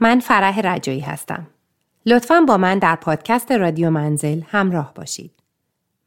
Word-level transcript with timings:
من 0.00 0.20
فرح 0.20 0.60
رجایی 0.60 1.00
هستم. 1.00 1.46
لطفا 2.06 2.40
با 2.40 2.56
من 2.56 2.78
در 2.78 2.96
پادکست 2.96 3.52
رادیو 3.52 3.90
منزل 3.90 4.42
همراه 4.46 4.94
باشید. 4.94 5.32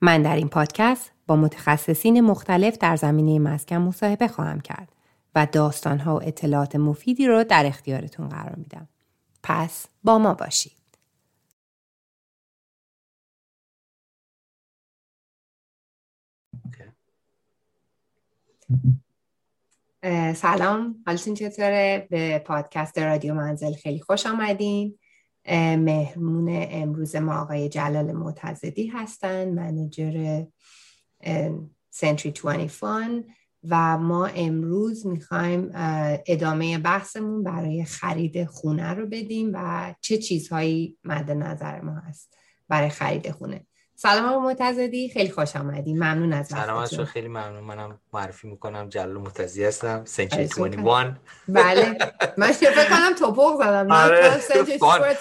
من 0.01 0.21
در 0.21 0.35
این 0.35 0.49
پادکست 0.49 1.11
با 1.27 1.35
متخصصین 1.35 2.21
مختلف 2.21 2.77
در 2.77 2.95
زمینه 2.95 3.39
مسکن 3.39 3.75
مصاحبه 3.75 4.27
خواهم 4.27 4.61
کرد 4.61 4.89
و 5.35 5.47
داستانها 5.51 6.15
و 6.15 6.23
اطلاعات 6.23 6.75
مفیدی 6.75 7.27
رو 7.27 7.43
در 7.43 7.65
اختیارتون 7.65 8.29
قرار 8.29 8.55
میدم. 8.55 8.87
پس 9.43 9.85
با 10.03 10.17
ما 10.17 10.33
باشید. 10.33 10.83
سلام. 20.35 21.03
حالتون 21.07 21.33
چطوره؟ 21.33 22.07
به 22.09 22.39
پادکست 22.39 22.97
رادیو 22.97 23.33
منزل 23.33 23.73
خیلی 23.73 23.99
خوش 23.99 24.25
آمدین. 24.25 24.99
مهمون 25.77 26.67
امروز 26.71 27.15
ما 27.15 27.41
آقای 27.41 27.69
جلال 27.69 28.11
معتزدی 28.11 28.87
هستن 28.87 29.49
منیجر 29.49 30.43
سنتری 31.89 32.31
21 32.31 32.71
و 33.69 33.97
ما 33.97 34.25
امروز 34.25 35.07
می‌خوایم 35.07 35.71
ادامه 36.27 36.77
بحثمون 36.77 37.43
برای 37.43 37.85
خرید 37.85 38.45
خونه 38.45 38.93
رو 38.93 39.05
بدیم 39.05 39.51
و 39.53 39.93
چه 40.01 40.17
چیزهایی 40.17 40.97
مد 41.03 41.31
نظر 41.31 41.81
ما 41.81 41.95
هست 41.95 42.37
برای 42.69 42.89
خرید 42.89 43.31
خونه. 43.31 43.65
سلام 43.95 44.25
آقا 44.25 44.39
معتزدی 44.39 45.09
خیلی 45.09 45.31
خوش 45.31 45.55
آمدی. 45.55 45.93
ممنون 45.93 46.33
از 46.33 46.47
سلام 46.47 46.85
خیلی 46.85 47.27
ممنون. 47.27 47.63
منم 47.63 47.99
معرفی 48.13 48.47
می‌کنم. 48.47 48.89
جلال 48.89 49.17
معتزدی 49.17 49.63
هستم. 49.63 50.05
Century 50.05 50.43
21 50.43 50.79
بله. 51.47 51.97
من 52.37 52.51
فکر 52.51 52.89
کنم 52.89 53.13
تپق 53.19 53.57
زدم. 53.57 53.91
آره. 53.91 54.31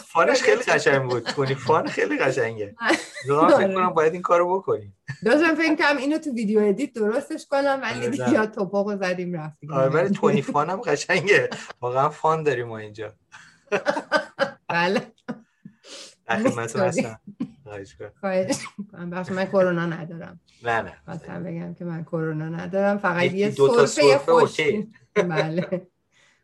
fun 0.07 0.28
ش 0.28 0.43
خیلی 0.43 0.63
قشنگ 0.63 1.11
بود. 1.11 1.29
fun 1.55 1.87
خیلی 1.87 2.19
قشنگه. 2.19 2.75
فکر 3.25 3.33
آره. 3.33 3.75
کنم 3.75 3.91
باید 3.91 4.13
این 4.13 4.23
کارو 4.23 4.59
بکنیم 4.59 4.97
داشتم 5.25 5.55
فکر 5.55 5.77
کنم 5.77 5.97
اینو 5.97 6.19
تو 6.19 6.31
ویدیو 6.31 6.61
edit 6.61 6.93
درستش 6.93 7.47
کنم 7.47 7.81
ولی 7.83 7.99
آره، 8.01 8.09
دیگه 8.09 8.31
یا 8.31 8.47
تپق 8.47 8.97
زدیم 8.97 9.35
رفتیم. 9.35 9.73
آره 9.73 9.89
ولی 9.89 10.19
20 10.33 10.51
fun 10.53 10.71
هم 10.71 10.81
قشنگه. 10.81 11.51
واقعا 11.81 12.09
fun 12.09 12.43
داریم 12.43 12.69
ما 12.69 12.79
اینجا. 12.79 13.13
بله. 14.69 15.13
خدمتتون 16.29 16.83
هستم. 16.83 17.21
خواهش 18.21 18.57
می‌کنم 18.79 19.11
بخش 19.11 19.31
من 19.31 19.45
کرونا 19.45 19.87
ندارم. 19.87 20.41
نه 20.65 20.83
نه. 20.83 20.93
مثلا 21.09 21.43
بگم 21.43 21.75
که 21.75 21.85
من 21.85 22.05
کرونا 22.05 22.49
ندارم. 22.49 22.99
فقط 22.99 23.33
یه 23.33 23.51
سرفه 23.51 24.19
خوش 24.19 24.61
بله. 25.15 25.87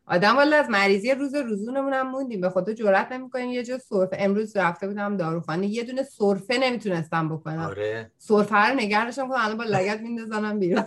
آدم 0.06 0.36
والا 0.36 0.56
از 0.56 0.70
مریضی 0.70 1.10
روز 1.10 1.34
روزونمون 1.34 1.92
هم 1.92 2.10
موندیم. 2.10 2.40
به 2.40 2.50
خدا 2.50 2.72
جرئت 2.72 3.12
نمی‌کنیم 3.12 3.50
یه 3.50 3.62
جا 3.62 3.78
سرفه. 3.78 4.16
امروز 4.20 4.56
رفته 4.56 4.88
بودم 4.88 5.16
داروخانه. 5.16 5.66
یه 5.66 5.84
دونه 5.84 6.02
سرفه 6.02 6.58
نمی‌تونستم 6.58 7.28
بکنم. 7.28 7.58
آره. 7.58 8.10
سرفه 8.18 8.56
رو 8.56 8.74
نگه 8.74 9.12
کنم 9.16 9.30
الان 9.30 9.56
با 9.56 9.64
لگت 9.64 10.00
میندازنم 10.00 10.58
بیرون. 10.58 10.84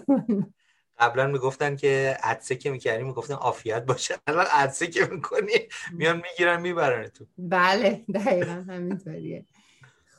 قبلا 1.00 1.28
می‌گفتن 1.28 1.76
که 1.76 2.18
عدسه 2.24 2.56
که 2.56 2.70
می‌کردیم 2.72 3.08
می‌گفتن 3.08 3.34
عافیت 3.34 3.86
باشه. 3.86 4.16
الان 4.28 4.46
عدسه 4.52 4.88
که 4.88 5.06
می‌کنی 5.12 5.54
میان 5.94 6.16
می‌گیرن 6.16 6.62
می‌برن 6.62 7.08
تو 7.08 7.26
بله. 7.38 8.06
دقیقا 8.14 8.64
همینطوریه. 8.68 9.46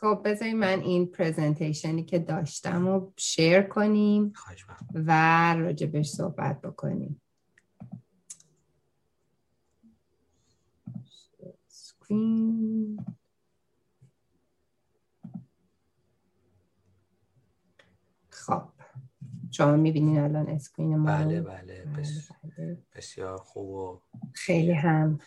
خب 0.03 0.23
بذاریم 0.25 0.59
من 0.59 0.81
این 0.81 1.07
presentation 1.07 1.97
ی 1.97 2.05
که 2.05 2.19
داشتم 2.19 2.87
رو 2.87 3.13
share 3.17 3.63
کنیم 3.63 4.33
و 4.95 5.13
راجبش 5.59 6.09
صحبت 6.09 6.61
بکنیم. 6.61 7.21
خب 18.31 18.63
شما 19.51 19.77
می‌بینین 19.77 20.19
الان 20.19 20.49
screen 20.49 20.97
ما. 20.97 21.07
بله 21.07 21.41
بله, 21.41 21.85
بله, 21.85 22.79
بسیار 22.97 23.39
خوب 23.39 23.69
و 23.69 24.01
خیلی 24.33 24.73
هم 24.73 25.19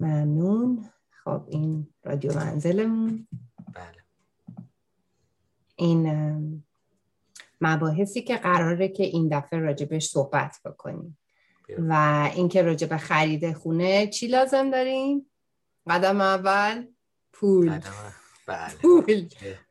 ممنون. 0.00 0.84
خب 1.24 1.44
این 1.48 1.86
رادیو 2.04 2.34
منزلمون. 2.34 3.28
بله. 3.74 3.97
این 5.78 6.64
مباحثی 7.60 8.22
که 8.22 8.36
قراره 8.36 8.88
که 8.88 9.02
این 9.02 9.28
دفعه 9.38 9.58
راجبش 9.58 10.06
صحبت 10.06 10.56
بکنیم. 10.64 11.18
و 11.78 11.92
اینکه 12.34 12.62
راجب 12.62 12.96
خرید 12.96 13.52
خونه 13.52 14.06
چی 14.06 14.26
لازم 14.26 14.70
داریم؟ 14.70 15.26
قدم 15.86 16.20
اول 16.20 16.86
پول. 17.32 17.80
بله. 18.46 18.74
پول. 18.82 19.28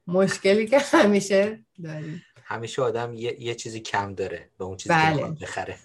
مشکلی 0.07 0.67
که 0.67 0.79
همیشه 0.79 1.66
داریم. 1.84 2.23
همیشه 2.44 2.81
آدم 2.81 3.13
یه, 3.13 3.41
یه 3.41 3.56
چیزی 3.56 3.79
کم 3.79 4.13
داره 4.13 4.50
به 4.57 4.66
اون 4.66 4.78
چیزی 4.78 4.96
بله. 4.96 5.17
که 5.17 5.46
بخره. 5.46 5.75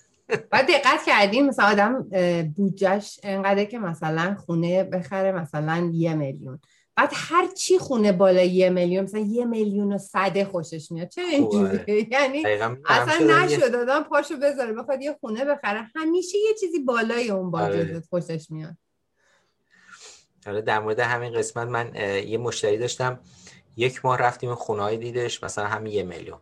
بعد 0.50 0.66
دقت 0.68 1.04
کردیم 1.06 1.46
مثلا 1.46 1.66
آدم 1.66 2.02
بودجش 2.42 3.20
انقدر 3.22 3.64
که 3.64 3.78
مثلا 3.78 4.34
خونه 4.34 4.84
بخره 4.84 5.32
مثلا 5.32 5.90
یه 5.92 6.14
میلیون. 6.14 6.60
بعد 6.96 7.10
هر 7.14 7.46
چی 7.46 7.78
خونه 7.78 8.12
بالا 8.12 8.42
یه 8.42 8.70
میلیون 8.70 9.04
مثلا 9.04 9.20
یه 9.20 9.44
میلیون 9.44 9.92
و 9.92 9.98
صده 9.98 10.44
خوشش 10.44 10.92
میاد. 10.92 11.08
چه 11.08 11.22
اینجوری؟ 11.22 12.08
یعنی 12.12 12.46
اصلا 12.86 13.44
نشد 13.44 13.74
آدم 13.74 14.02
پاشو 14.02 14.36
بذاره 14.36 14.72
بخواد 14.72 15.02
یه 15.02 15.16
خونه 15.20 15.44
بخره. 15.44 15.90
همیشه 15.96 16.38
یه 16.38 16.54
چیزی 16.60 16.78
بالای 16.78 17.30
اون 17.30 17.50
باجت 17.50 17.74
آره. 17.74 18.02
خوشش 18.10 18.46
میاد. 18.50 18.76
حالا 20.46 20.60
در 20.60 20.78
مورد 20.78 21.00
همین 21.00 21.32
قسمت 21.32 21.68
من 21.68 21.94
یه 22.26 22.38
مشتری 22.38 22.78
داشتم. 22.78 23.20
یک 23.76 24.04
ماه 24.04 24.18
رفتیم 24.18 24.54
خونه 24.54 24.82
های 24.82 24.96
دیدش 24.96 25.42
مثلا 25.42 25.66
همین 25.66 25.92
یه 25.92 26.02
میلیون. 26.02 26.40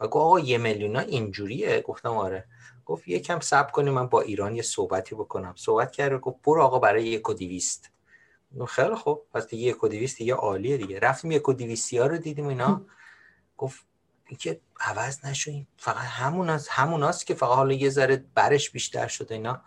و 0.00 0.08
گفت 0.08 0.16
آقا 0.16 0.40
یه 0.40 0.58
میلیون 0.58 0.96
اینجوریه؟ 0.96 1.80
گفتم 1.80 2.16
آره. 2.16 2.44
گفت 2.84 3.08
یکم 3.08 3.40
صبر 3.40 3.70
کنیم 3.70 3.92
من 3.92 4.06
با 4.06 4.20
ایران 4.20 4.56
یه 4.56 4.62
صحبتی 4.62 5.14
بکنم. 5.14 5.54
صحبت 5.56 5.92
کرد 5.92 6.20
گفت 6.20 6.36
برو 6.44 6.62
آقا 6.62 6.78
برای 6.78 7.04
یک 7.04 7.28
و 7.28 7.34
دیویست 7.34 7.91
خیلی 8.68 8.94
خوب. 8.94 9.22
پس 9.34 9.46
دیگه 9.46 9.62
یک 9.62 9.84
و 9.84 9.88
دیویست 9.88 10.16
دیگه 10.16 10.34
عالیه 10.34 10.76
دیگه. 10.76 10.98
رفتیم 10.98 11.30
یک 11.30 11.48
و 11.48 11.52
دیویستی 11.52 11.98
ها 11.98 12.06
رو 12.06 12.18
دیدیم 12.18 12.46
اینا. 12.46 12.82
گفت 13.56 13.84
اینکه 14.26 14.60
عوض 14.80 15.24
نشویم 15.24 15.68
فقط 15.76 15.96
همون 15.96 16.50
از 16.50 16.68
همون 16.68 17.02
هست 17.02 17.26
که 17.26 17.34
فقط 17.34 17.56
حالا 17.56 17.72
یه 17.72 17.90
ذره 17.90 18.24
برش 18.34 18.70
بیشتر 18.70 19.06
شده 19.06 19.34
اینا. 19.34 19.60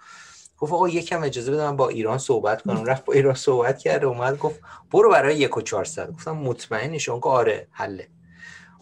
گفت 0.57 0.73
آقا 0.73 0.89
یکم 0.89 1.23
اجازه 1.23 1.51
بده 1.51 1.63
من 1.63 1.75
با 1.75 1.89
ایران 1.89 2.17
صحبت 2.17 2.61
کنم. 2.61 2.85
رفت 2.85 3.05
با 3.05 3.13
ایران 3.13 3.33
صحبت 3.33 3.79
کرد 3.79 4.05
اومد. 4.05 4.37
گفت 4.37 4.61
برو 4.91 5.11
برای 5.11 5.37
یک 5.37 5.57
و 5.57 5.61
چهارصد. 5.61 6.11
گفتم 6.11 6.31
مطمئنی؟ 6.31 6.99
شما 6.99 7.19
آره 7.23 7.67
حله. 7.71 8.09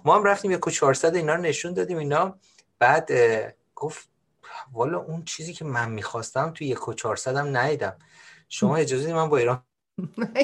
ما 0.05 0.15
هم 0.15 0.23
رفتیم 0.23 0.51
یک 0.51 0.67
و 0.67 0.71
چهارصد 0.71 1.15
اینا 1.15 1.35
رو 1.35 1.41
نشون 1.41 1.73
دادیم 1.73 1.97
اینا. 1.97 2.39
بعد 2.79 3.09
گفت 3.75 4.09
والا 4.73 4.99
اون 4.99 5.23
چیزی 5.25 5.53
که 5.53 5.65
من 5.65 5.91
می‌خواستم 5.91 6.51
تو 6.51 6.63
یک 6.63 6.87
و 6.87 6.93
چهارصد 6.93 7.35
هم 7.35 7.57
ندیدم. 7.57 7.95
شما 8.49 8.75
اجازه 8.75 9.13
من 9.13 9.29
با 9.29 9.37
ایران 9.37 9.63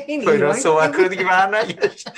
ایران 0.07 0.53
صحبت 0.53 0.95
کنید 0.95 1.09
دیگه 1.09 1.25
من 1.25 1.55
نگشت. 1.55 2.11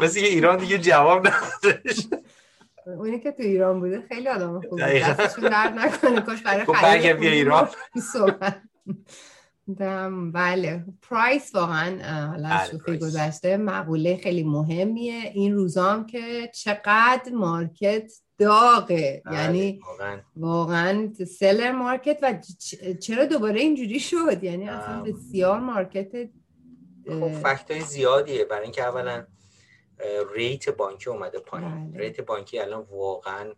مثل 0.00 0.20
ایران 0.20 0.58
دیگه 0.58 0.78
جواب 0.78 1.26
نداشت. 1.26 2.08
اونی 2.86 3.20
که 3.20 3.32
تو 3.32 3.42
ایران 3.42 3.80
بوده 3.80 4.04
خیلی 4.08 4.28
آدم 4.28 4.60
خوبه. 4.68 5.00
دستشون 5.00 5.50
درد 5.50 5.78
نکنه. 5.78 6.20
کاش 6.20 6.42
برای 6.42 6.64
خرید 6.64 7.16
بیا 7.16 7.30
ایران. 7.30 7.68
دم 9.78 10.32
بله. 10.32 10.84
price 11.10 11.54
واقعا 11.54 12.26
حالا 12.26 12.48
بله، 12.48 12.70
شوخی 12.70 12.98
گذشته. 12.98 13.56
مقوله 13.56 14.20
خیلی 14.22 14.44
مهمیه. 14.44 15.30
این 15.34 15.54
روزام 15.54 16.06
که 16.06 16.50
چقدر 16.54 17.32
market 17.32 18.12
داغه. 18.42 19.22
بله، 19.24 19.34
یعنی 19.34 19.80
واقعا. 20.36 21.12
seller 21.38 21.72
market 21.72 22.18
و 22.22 22.40
چرا 23.00 23.24
دوباره 23.24 23.60
اینجوری 23.60 24.00
شد؟ 24.00 24.44
یعنی 24.44 24.68
اصلا 24.68 25.02
بسیار 25.02 25.58
market 25.60 26.30
خب 27.06 27.32
fact 27.32 27.78
زیادیه. 27.78 28.44
برای 28.44 28.62
اینکه 28.62 28.82
اولا 28.82 29.26
rate 30.34 30.68
بانکی 30.68 31.10
اومده 31.10 31.38
پایین. 31.38 31.90
بله. 31.90 32.00
rate 32.00 32.20
بانکی 32.20 32.58
الان 32.58 32.86
واقعا 32.90 33.52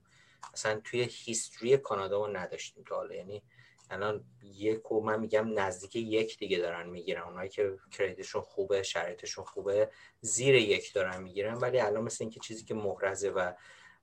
اصلا 0.54 0.80
توی 0.84 1.08
history 1.10 1.76
کانادا 1.76 2.26
رو 2.26 2.36
نداشتیم 2.36 2.84
تا 2.88 2.96
حالا. 2.96 3.14
یعنی 3.14 3.42
الان 3.90 4.24
یک 4.42 4.92
و 4.92 5.00
من 5.00 5.20
میگم 5.20 5.58
نزدیک 5.58 5.96
یک 5.96 6.38
دیگه 6.38 6.58
دارن 6.58 6.90
می‌گیرن. 6.90 7.22
اونایی 7.22 7.48
که 7.48 7.78
credit 7.98 8.25
شون 8.25 8.42
خوبه 8.42 8.82
شرایطشون 8.82 9.44
خوبه 9.44 9.90
زیر 10.20 10.54
یک 10.54 10.92
دارن 10.92 11.22
می‌گیرن. 11.22 11.54
ولی 11.54 11.80
الان 11.80 12.04
مثل 12.04 12.16
اینکه 12.20 12.40
چیزی 12.40 12.64
که 12.64 12.74
محرزه 12.74 13.30
و 13.30 13.52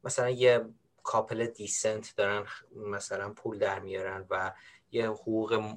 مثلا 0.04 0.30
یه 0.30 0.66
couple 1.04 1.46
decent 1.46 2.14
دارن 2.16 2.46
مثلا 2.76 3.34
پول 3.34 3.58
در 3.60 3.80
میارن 3.80 4.26
و 4.30 4.54
یه 4.92 5.08
حقوق 5.08 5.76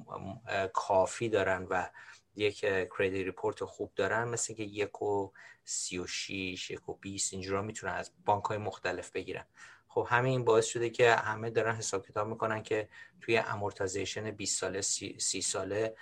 کافی 0.73 1.29
دارن 1.29 1.67
و 1.69 1.89
یک 2.35 2.59
credit 2.59 3.25
report 3.25 3.63
خوب 3.63 3.91
دارن 3.95 4.23
مثل 4.27 4.53
که 4.53 4.63
یک 4.63 5.01
و 5.01 5.31
سی 5.63 5.97
و 5.97 6.07
شیش 6.07 6.71
یک 6.71 6.89
و 6.89 6.93
بیست 6.93 7.33
اینجورا 7.33 7.61
می‌تونن 7.61 7.93
از 7.93 8.11
بانک 8.25 8.43
های 8.43 8.57
مختلف 8.57 9.11
بگیرن. 9.11 9.45
خب 9.87 10.07
همین 10.09 10.45
باعث 10.45 10.65
شده 10.65 10.89
که 10.89 11.11
همه 11.11 11.49
دارن 11.49 11.75
حساب 11.75 12.05
کتاب 12.05 12.27
می‌کنن 12.27 12.63
که 12.63 12.89
توی 13.21 13.37
amortization 13.37 14.31
20 14.31 14.59
ساله 14.59 14.81
30 14.81 15.41
ساله 15.41 15.95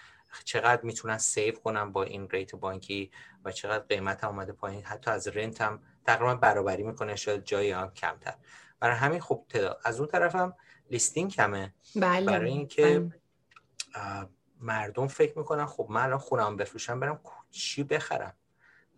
چقدر 0.43 0.81
می‌تونن 0.81 1.17
save 1.17 1.55
کنن 1.55 1.91
با 1.91 2.03
این 2.03 2.29
rate 2.29 2.55
بانکی 2.55 3.11
و 3.45 3.51
چقدر 3.51 3.83
قیمت 3.83 4.23
هم 4.23 4.29
اومده 4.29 4.51
پایین. 4.51 4.83
حتی 4.83 5.11
از 5.11 5.27
rent 5.27 5.61
هم 5.61 5.83
تقریبا 6.05 6.35
برابری 6.35 6.83
می‌کنه 6.83 7.15
شاید 7.15 7.43
جایی 7.43 7.71
هم 7.71 7.91
کمتر. 7.93 8.33
برای 8.79 8.95
همین 8.95 9.19
خب 9.19 9.45
تعداد 9.49 9.81
از 9.85 9.99
اون 9.99 10.07
طرف 10.09 10.35
هم 10.35 10.53
listing 10.91 11.31
کمه. 11.31 11.73
بله. 11.95 12.25
برای 12.25 12.51
اینکه 12.51 12.99
بله. 12.99 14.27
مردم 14.59 15.07
فکر 15.07 15.37
می‌کنن 15.37 15.65
خب 15.65 15.87
من 15.89 16.03
الان 16.03 16.17
خونم 16.17 16.57
بفروشم 16.57 16.99
برم 16.99 17.19
چی 17.51 17.83
بخرم؟ 17.83 18.33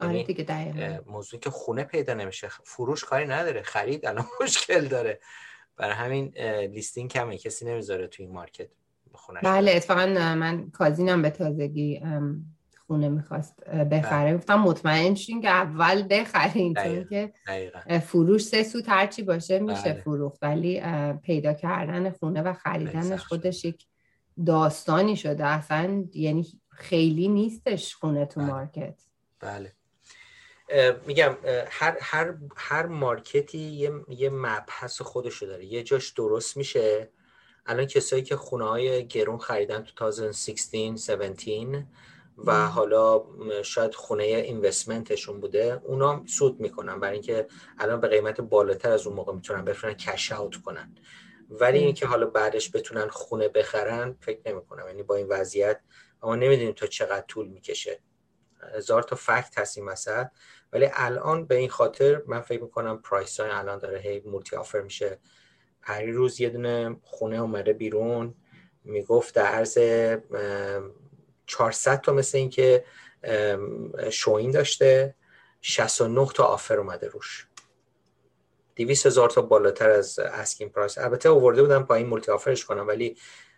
آره 0.01 0.11
یعنی 0.11 0.23
دیگه 0.23 1.01
موضوعی 1.07 1.39
که 1.39 1.49
خونه 1.49 1.83
پیدا 1.83 2.13
نمیشه. 2.13 2.49
فروش 2.63 3.03
کاری 3.03 3.27
نداره 3.27 3.61
خرید 3.61 4.05
الان 4.05 4.25
مشکل 4.41 4.87
داره. 4.87 5.19
برای 5.77 5.93
همین 5.93 6.33
لیستینگ 6.65 7.09
کمه. 7.11 7.37
کسی 7.37 7.65
نمی‌ذاره 7.65 8.07
توی 8.07 8.25
این 8.25 8.35
مارکت 8.35 8.69
خونه 9.13 9.39
بله 9.43 9.71
اتفاقا 9.71 10.05
من 10.35 10.69
کازینم 10.71 11.21
به 11.21 11.29
تازگی 11.29 12.01
خونه 12.87 13.09
می‌خواست 13.09 13.69
بخره. 13.69 14.25
بله. 14.25 14.37
گفتم 14.37 14.55
مطمئن 14.55 15.15
شین 15.15 15.41
که 15.41 15.49
اول 15.49 16.07
بخرین 16.09 16.73
چون 16.73 17.07
که 17.09 17.33
فروش 17.99 18.43
سه 18.43 18.63
سوت 18.63 18.89
هرچی 18.89 19.23
باشه 19.23 19.59
میشه 19.59 19.83
بله. 19.83 20.01
فروخت. 20.01 20.39
ولی 20.41 20.81
پیدا 21.23 21.53
کردن 21.53 22.11
خونه 22.11 22.41
و 22.41 22.53
خریدنش 22.53 23.21
خودش 23.21 23.65
یک 23.65 23.85
داستانی 24.45 25.15
شده. 25.15 25.45
اصلا 25.45 26.05
یعنی 26.13 26.47
خیلی 26.69 27.27
نیستش 27.27 27.95
خونه 27.95 28.25
تو 28.25 28.39
بله. 28.39 28.49
مارکت. 28.49 29.01
بله. 29.39 29.71
میگم 31.07 31.35
هر 31.69 31.97
هر 32.01 32.33
هر 32.55 32.85
مارکتی 32.85 33.57
یه 33.57 33.91
یه 34.09 34.29
مبحث 34.29 35.01
خودشو 35.01 35.45
داره. 35.45 35.65
یه 35.65 35.83
جاش 35.83 36.09
درست 36.09 36.57
میشه. 36.57 37.09
الان 37.65 37.85
کسایی 37.85 38.23
که 38.23 38.35
خونه 38.35 38.65
های 38.65 39.07
گرون 39.07 39.37
خریدن 39.37 39.81
تو 39.81 39.91
2016 39.97 40.77
17 40.77 41.87
و 42.37 42.67
حالا 42.67 43.23
شاید 43.63 43.95
خونه 43.95 44.23
اینوستمنتشون 44.23 45.39
بوده 45.41 45.81
اونا 45.83 46.23
سود 46.25 46.59
می‌کنن 46.59 46.99
برای 46.99 47.13
اینکه 47.13 47.47
الان 47.77 48.01
به 48.01 48.07
قیمت 48.07 48.41
بالاتر 48.41 48.91
از 48.91 49.07
اون 49.07 49.15
موقع 49.15 49.33
می‌تونن 49.33 49.65
بفرن 49.65 49.93
کش 49.93 50.31
اوت 50.31 50.55
کنن. 50.55 50.95
ولی 51.49 51.77
اینکه 51.77 52.07
حالا 52.07 52.25
بعدش 52.25 52.75
بتونن 52.75 53.07
خونه 53.07 53.47
بخرن 53.47 54.15
فکر 54.19 54.39
نمی‌کنم. 54.45 54.87
یعنی 54.87 55.03
با 55.03 55.15
این 55.15 55.27
وضعیت 55.27 55.79
ما 56.23 56.35
نمی‌دونیم 56.35 56.73
تا 56.73 56.87
چقدر 56.87 57.25
طول 57.27 57.47
می‌کشه. 57.47 57.99
هزار 58.75 59.03
تا 59.03 59.15
fact 59.15 59.59
هست 59.59 59.77
این 59.77 59.87
مثلا 59.87 60.29
ولی 60.73 60.89
الان 60.93 61.45
به 61.45 61.55
این 61.55 61.69
خاطر 61.69 62.21
من 62.27 62.41
فکر 62.41 62.61
می‌کنم 62.61 63.01
price 63.01 63.39
های 63.39 63.49
الان 63.49 63.79
داره 63.79 63.99
هی 63.99 64.19
multi 64.19 64.55
offer 64.55 64.81
میشه. 64.81 65.19
پری 65.81 66.11
روز 66.11 66.41
یه 66.41 66.49
دونه 66.49 66.97
خونه 67.03 67.37
اومده 67.37 67.73
بیرون. 67.73 68.35
می‌گفت 68.83 69.35
در 69.35 69.45
عرض 69.45 69.77
400 71.45 72.01
تا 72.01 72.13
مثل 72.13 72.37
این 72.37 72.49
که 72.49 72.85
showing 74.09 74.51
داشته. 74.51 75.15
69 75.61 76.27
تا 76.35 76.43
offer 76.43 76.77
اومده 76.77 77.07
روش. 77.07 77.47
200 78.75 79.05
هزار 79.05 79.29
تا 79.29 79.41
بالاتر 79.41 79.89
از 79.89 80.19
asking 80.19 80.69
price 80.69 80.97
البته 80.97 81.29
آورده 81.29 81.61
بودم 81.61 81.83
پایین 81.83 82.07
multi 82.07 82.31
offer 82.31 82.56
ش 82.56 82.65
کنم 82.65 82.87
ولی 82.87 83.17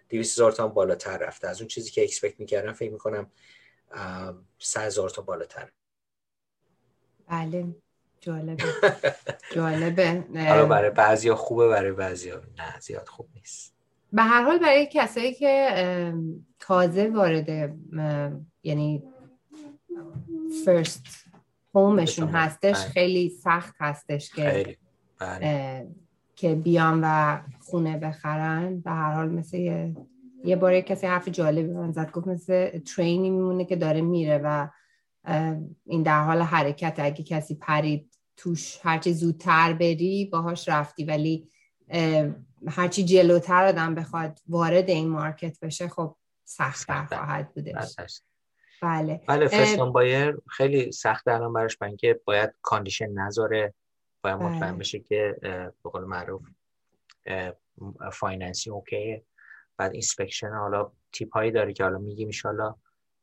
200 0.10 0.34
هزار 0.38 0.52
تا 0.52 0.68
بالاتر 0.68 1.18
رفته. 1.18 1.48
از 1.48 1.62
اون 1.62 1.68
چیزی 1.68 1.92
که 1.92 2.04
اکسپکت 2.04 2.40
می‌کردم 2.40 2.74
فکر 2.74 2.92
می‌کنم 2.92 3.32
100 4.60 4.82
هزار 4.82 5.10
تا 5.10 5.22
بالاتر. 5.22 5.70
بله. 7.28 7.66
جالبه. 8.22 8.64
جالبه. 9.56 10.24
حالا 10.36 10.66
برای 10.66 10.90
بعضی 10.90 11.34
خوبه 11.34 11.68
برای 11.68 11.92
بعضی 11.92 12.32
نه 12.32 12.80
زیاد 12.80 13.08
خوب 13.08 13.30
نیست. 13.36 13.77
به 14.14 14.22
هر 14.22 14.44
حال 14.44 14.58
برای 14.60 14.90
کسایی 14.92 15.34
که 15.34 16.14
تازه 16.60 17.10
وارد 17.10 17.76
یعنی 18.64 19.04
فرست 20.66 21.06
هومشون 21.76 22.28
هستش 22.28 22.76
بله. 22.76 22.90
خیلی 22.90 23.30
سخت 23.30 23.76
هستش 23.80 24.30
که. 24.30 24.78
بله. 25.20 25.88
که 26.36 26.56
بیان 26.56 27.00
و 27.04 27.38
خونه 27.60 27.98
بخرن 27.98 28.80
به 28.80 28.92
هر 28.92 29.14
حال 29.14 29.30
مثل 29.30 29.58
یه, 29.58 29.96
یه 30.44 30.56
بار 30.56 30.82
کسی 30.82 31.08
حرف 31.08 31.28
جالبی 31.28 31.74
من 31.74 31.92
زد 31.92 32.12
گفت 32.12 32.28
مثل 32.28 32.80
train 32.80 33.21
ی 33.21 33.30
میمونه 33.30 33.66
که 33.66 33.76
داره 33.76 34.02
میره 34.02 34.42
و 34.44 34.68
این 35.86 36.04
در 36.04 36.24
حال 36.24 36.42
حرکت 36.42 36.96
اگه 36.98 37.24
کسی 37.24 37.56
پرید 37.56 38.18
توش 38.38 38.80
هرچی 38.84 39.14
زودتر 39.14 39.74
بری 39.74 40.26
باهاش 40.26 40.70
رفتی 40.70 41.04
ولی 41.06 41.50
هرچی 42.68 43.06
جلوتر 43.06 43.66
آدم 43.66 43.96
بخواد 43.96 44.40
وارد 44.48 44.90
این 44.90 45.10
market 45.10 45.60
بشه 45.60 45.88
خب 45.88 46.16
سختتر 46.46 47.06
خواهد 47.06 47.54
بودش 47.54 47.96
بله. 48.82 49.22
بله 49.28 49.48
first 49.48 49.72
time 49.72 49.92
buyer 49.92 50.38
خیلی 50.50 50.92
سخت 50.92 51.28
الان 51.28 51.54
براش 51.54 51.82
اینکه 51.82 52.20
باید 52.26 52.54
condition 52.62 53.10
نذاره. 53.10 53.74
باید 54.22 54.36
مطمئن 54.36 54.72
بله. 54.72 54.80
بشه 54.80 55.00
که 55.00 55.36
به 55.84 55.90
قول 55.90 56.04
معروف 56.04 56.42
finance 58.12 58.62
ی 58.63 58.70
okay 58.70 59.06
ه. 59.06 59.24
بعد 59.78 59.92
inspection 59.92 60.50
حالا 60.50 60.92
tip 61.12 61.34
هایی 61.34 61.52
داره 61.52 61.74
که 61.74 61.84
حالا 61.84 61.98
میگیم 61.98 62.30
ان 62.46 62.76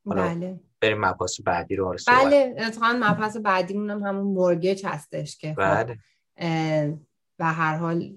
بله. 0.06 0.60
بریم 0.81 1.04
مبحث 1.04 1.40
بعدی 1.40 1.76
رو 1.76 1.96
بله 2.06 2.54
اتفاقا 2.58 2.92
مبحث 2.92 3.36
بعدی 3.36 3.75
هم 3.75 3.90
همون 3.90 4.25
mortgage 4.25 4.86
هستش 4.86 5.38
که 5.38 5.54
خب، 5.54 5.60
بله. 5.60 5.98
به 7.38 7.44
هر 7.44 7.76
حال 7.76 8.16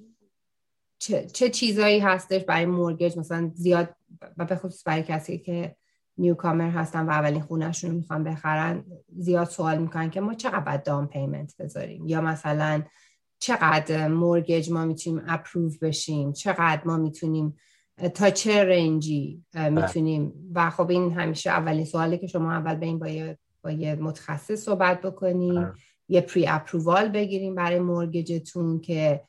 چه, 0.99 1.25
چه 1.25 1.49
چیزایی 1.49 1.99
هستش 1.99 2.43
برای 2.43 2.65
mortgage 2.65 3.17
مثلا 3.17 3.51
زیاد 3.53 3.95
و 4.37 4.45
به 4.45 4.55
خصوص 4.55 4.83
برای 4.85 5.03
کسی 5.03 5.37
که 5.37 5.75
newcomer 6.17 6.69
هستن 6.69 7.05
و 7.05 7.09
اولین 7.09 7.41
خونهشون 7.41 7.91
رو 7.91 7.97
می‌خوان 7.97 8.23
بخرن 8.23 8.85
زیاد 9.17 9.47
سوال 9.47 9.77
می‌کنن 9.77 10.09
که 10.09 10.21
ما 10.21 10.33
چقدر 10.33 10.77
دام 10.77 11.07
پیمنت 11.07 11.53
بذاریم 11.59 12.07
یا 12.07 12.21
مثلا 12.21 12.83
چقدر 13.39 14.07
مورگج 14.07 14.71
ما 14.71 14.85
می‌تونیم 14.85 15.23
اپروو 15.27 15.71
بشیم 15.81 16.33
چقدر 16.33 16.81
ما 16.85 16.97
می‌تونیم 16.97 17.57
تا 18.13 18.29
چه 18.29 18.63
رنجی 18.63 19.43
بله. 19.53 19.69
می‌تونیم 19.69 20.33
و 20.53 20.69
خب 20.69 20.89
این 20.89 21.13
همیشه 21.13 21.49
اولین 21.49 21.85
سوالی 21.85 22.17
که 22.17 22.27
شما 22.27 22.53
اول 22.53 22.75
به 22.75 22.85
این 22.85 22.99
با 22.99 23.07
یه, 23.07 23.37
با 23.63 23.71
یه 23.71 23.95
متخصص 23.95 24.63
صحبت 24.63 25.01
بکنیم 25.01 25.61
بله. 25.61 25.73
یه 26.09 26.21
پری 26.21 26.47
اپرووال 26.47 27.09
بگیریم 27.09 27.55
برای 27.55 27.79
مورگجتون 27.79 28.79
که 28.79 29.21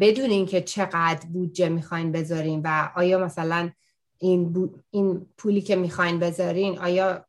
بدونین 0.00 0.46
که 0.46 0.60
چقدر 0.60 1.26
بودجه 1.26 1.68
می‌خواین 1.68 2.12
بذارین 2.12 2.60
و 2.64 2.90
آیا 2.96 3.18
مثلا 3.18 3.70
این, 4.18 4.70
این 4.90 5.26
پولی 5.38 5.60
که 5.60 5.76
می‌خواین 5.76 6.18
بذارین 6.18 6.78
آیا 6.78 7.24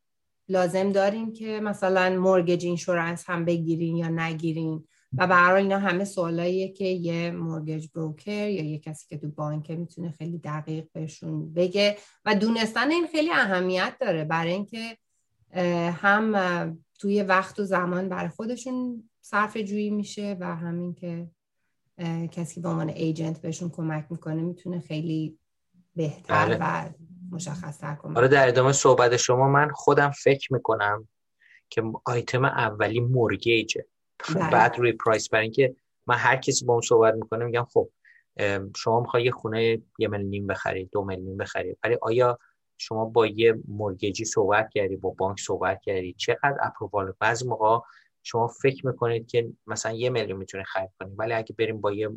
لازم 0.49 0.91
دارین 0.91 1.33
که 1.33 1.59
مثلا 1.59 2.19
مورگج 2.19 2.65
اینشورنس 2.65 3.23
هم 3.29 3.45
بگیرین 3.45 3.95
یا 3.95 4.09
نگیرین؟ 4.09 4.83
و 5.17 5.27
هر 5.27 5.53
اینا 5.53 5.79
همه 5.79 6.05
سوالاییه 6.05 6.67
که 6.67 6.85
یه 6.85 7.31
مورگج 7.31 7.87
بروکر 7.95 8.49
یا 8.49 8.63
یه 8.63 8.79
کسی 8.79 9.07
که 9.09 9.17
تو 9.17 9.27
بانک 9.27 9.71
می‌تونه 9.71 10.11
خیلی 10.11 10.37
دقیق 10.37 10.85
بهشون 10.93 11.53
بگه 11.53 11.97
و 12.25 12.35
دونستن 12.35 12.91
این 12.91 13.07
خیلی 13.07 13.31
اهمیت 13.31 13.93
داره 13.99 14.25
برای 14.25 14.53
اینکه 14.53 14.97
هم 15.91 16.77
توی 16.99 17.23
وقت 17.23 17.59
و 17.59 17.63
زمان 17.63 18.09
برای 18.09 18.29
خودشون 18.29 19.09
صرف 19.21 19.57
جویی 19.57 19.89
میشه 19.89 20.37
و 20.39 20.55
همین 20.55 20.93
که 20.93 21.27
کسی 22.31 22.55
که 22.55 22.61
به 22.61 22.69
عنوان 22.69 22.89
ایجنت 22.89 23.41
بهشون 23.41 23.69
کمک 23.69 24.05
می‌کنه 24.09 24.41
می‌تونه 24.41 24.79
خیلی 24.79 25.39
بهتر 25.95 26.45
بله. 26.45 26.57
و 26.61 26.89
مشخصتر 27.31 27.95
کنه 27.95 28.17
آره 28.17 28.27
در 28.27 28.47
ادامه 28.47 28.71
صحبت 28.71 29.17
شما 29.17 29.47
من 29.47 29.69
خودم 29.73 30.11
فکر 30.11 30.53
می‌کنم 30.53 31.07
که 31.69 31.83
آیتم 32.05 32.45
اولی 32.45 32.99
مورگیجه. 32.99 33.85
بله. 34.35 34.49
بعد 34.49 34.77
روی 34.77 34.91
پرایس 34.91 35.29
برای 35.29 35.43
اینکه 35.43 35.75
من 36.07 36.15
هر 36.15 36.35
کسی 36.35 36.65
با 36.65 36.73
اون 36.73 36.81
صحبت 36.81 37.13
می‌کنه 37.13 37.45
میگم 37.45 37.67
خب 37.73 37.89
شما 38.75 38.99
می‌خوای 38.99 39.23
یه 39.23 39.31
خونه 39.31 39.81
یه 39.99 40.07
میلیون 40.07 40.47
بخرید 40.47 40.89
دو 40.91 41.03
میلیون 41.03 41.37
بخرید 41.37 41.77
ولی 41.83 41.97
آیا 42.01 42.39
شما 42.77 43.05
با 43.05 43.27
یه 43.27 43.55
مورگیجی 43.67 44.25
صحبت 44.25 44.69
کردی 44.69 44.95
با 44.95 45.09
بانک 45.09 45.39
صحبت 45.39 45.81
کردی؟ 45.81 46.13
چقدر 46.13 46.57
اپرووال؟ 46.61 47.13
بعضی 47.19 47.47
موقع 47.47 47.79
شما 48.23 48.47
فکر 48.47 48.87
می‌کنید 48.87 49.27
که 49.27 49.49
مثلا 49.67 49.91
یه 49.91 50.09
میلیون 50.09 50.39
می‌تونه 50.39 50.63
خرید 50.63 50.89
کنید 50.99 51.13
ولی 51.19 51.33
اگه 51.33 51.55
بریم 51.57 51.81
با 51.81 51.91
یه 51.91 52.09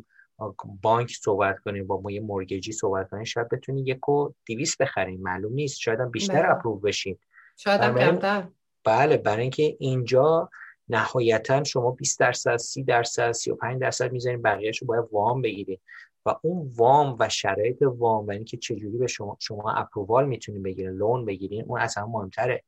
بانک 0.81 1.11
صحبت 1.11 1.59
کنیم 1.59 1.87
با 1.87 2.01
ما 2.01 2.11
یه 2.11 2.21
مورگیجی 2.21 2.71
صحبت 2.71 3.09
کنیم 3.09 3.23
شاید 3.23 3.49
بتونید 3.49 3.87
یک 3.87 4.09
و 4.09 4.33
دیویس 4.45 4.77
بخریم. 4.77 5.21
معلوم 5.21 5.53
نیست. 5.53 5.79
شاید 5.79 5.99
هم 5.99 6.11
بیشتر 6.11 6.41
بله. 6.41 6.51
اپروو 6.51 6.79
بشین 6.79 7.17
شاید 7.57 7.81
هم 7.81 7.95
کمتر. 7.95 8.47
بله 8.83 9.17
برای 9.17 9.41
اینکه 9.41 9.75
اینجا 9.79 10.49
نهایتا 10.89 11.63
شما 11.63 11.91
20 11.91 12.19
درصد 12.19 12.57
30 12.57 12.83
درصد 12.83 13.31
35 13.31 13.81
درصد 13.81 14.11
می‌ذارین 14.11 14.41
بقیهش 14.41 14.77
رو 14.81 14.87
باید 14.87 15.05
وام 15.11 15.41
بگیرید. 15.41 15.81
و 16.25 16.35
اون 16.41 16.71
وام 16.75 17.15
و 17.19 17.29
شرایط 17.29 17.81
وام 17.81 18.27
و 18.27 18.31
اینکه 18.31 18.57
چجوری 18.57 18.97
به 18.97 19.07
شما 19.07 19.37
شما 19.39 19.71
اپرووال 19.71 20.27
می‌تونید 20.27 20.63
بگیرین 20.63 20.91
لون 20.91 21.25
بگیرین 21.25 21.65
اون 21.67 21.79
اصلا 21.79 22.05
مهمتره. 22.05 22.63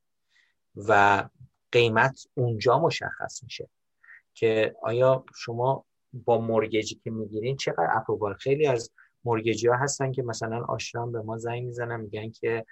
و 0.76 1.24
قیمت 1.76 2.28
اونجا 2.34 2.80
مشخص 2.80 3.44
میشه. 3.44 3.70
که 4.34 4.76
آیا 4.82 5.26
شما 5.36 5.86
با 6.14 6.42
mortgage 6.42 6.90
ی 6.90 6.96
که 6.96 7.12
می‌گیرین 7.12 7.58
چقدر 7.58 7.88
approval؟ 7.92 8.34
خیلی 8.34 8.68
از 8.68 8.92
mortgage 9.24 9.63
ی 9.63 9.68
ها 9.68 9.76
هستن 9.76 10.12
که 10.12 10.24
مثلا 10.24 10.66
آشرام 10.66 11.12
به 11.12 11.22
ما 11.22 11.38
زنگ 11.38 11.64
می‌زنن 11.64 12.02
میگن 12.02 12.32
که 12.32 12.66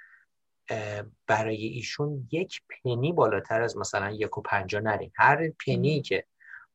برای 1.27 1.65
ایشون 1.65 2.27
یک 2.31 2.61
penny 2.69 3.13
بالاتر 3.13 3.61
از 3.61 3.77
مثلا 3.77 4.11
یک 4.11 4.37
و 4.37 4.41
پنجا 4.41 4.79
نرین. 4.79 5.11
هر 5.15 5.49
penny 5.65 6.01
که 6.01 6.25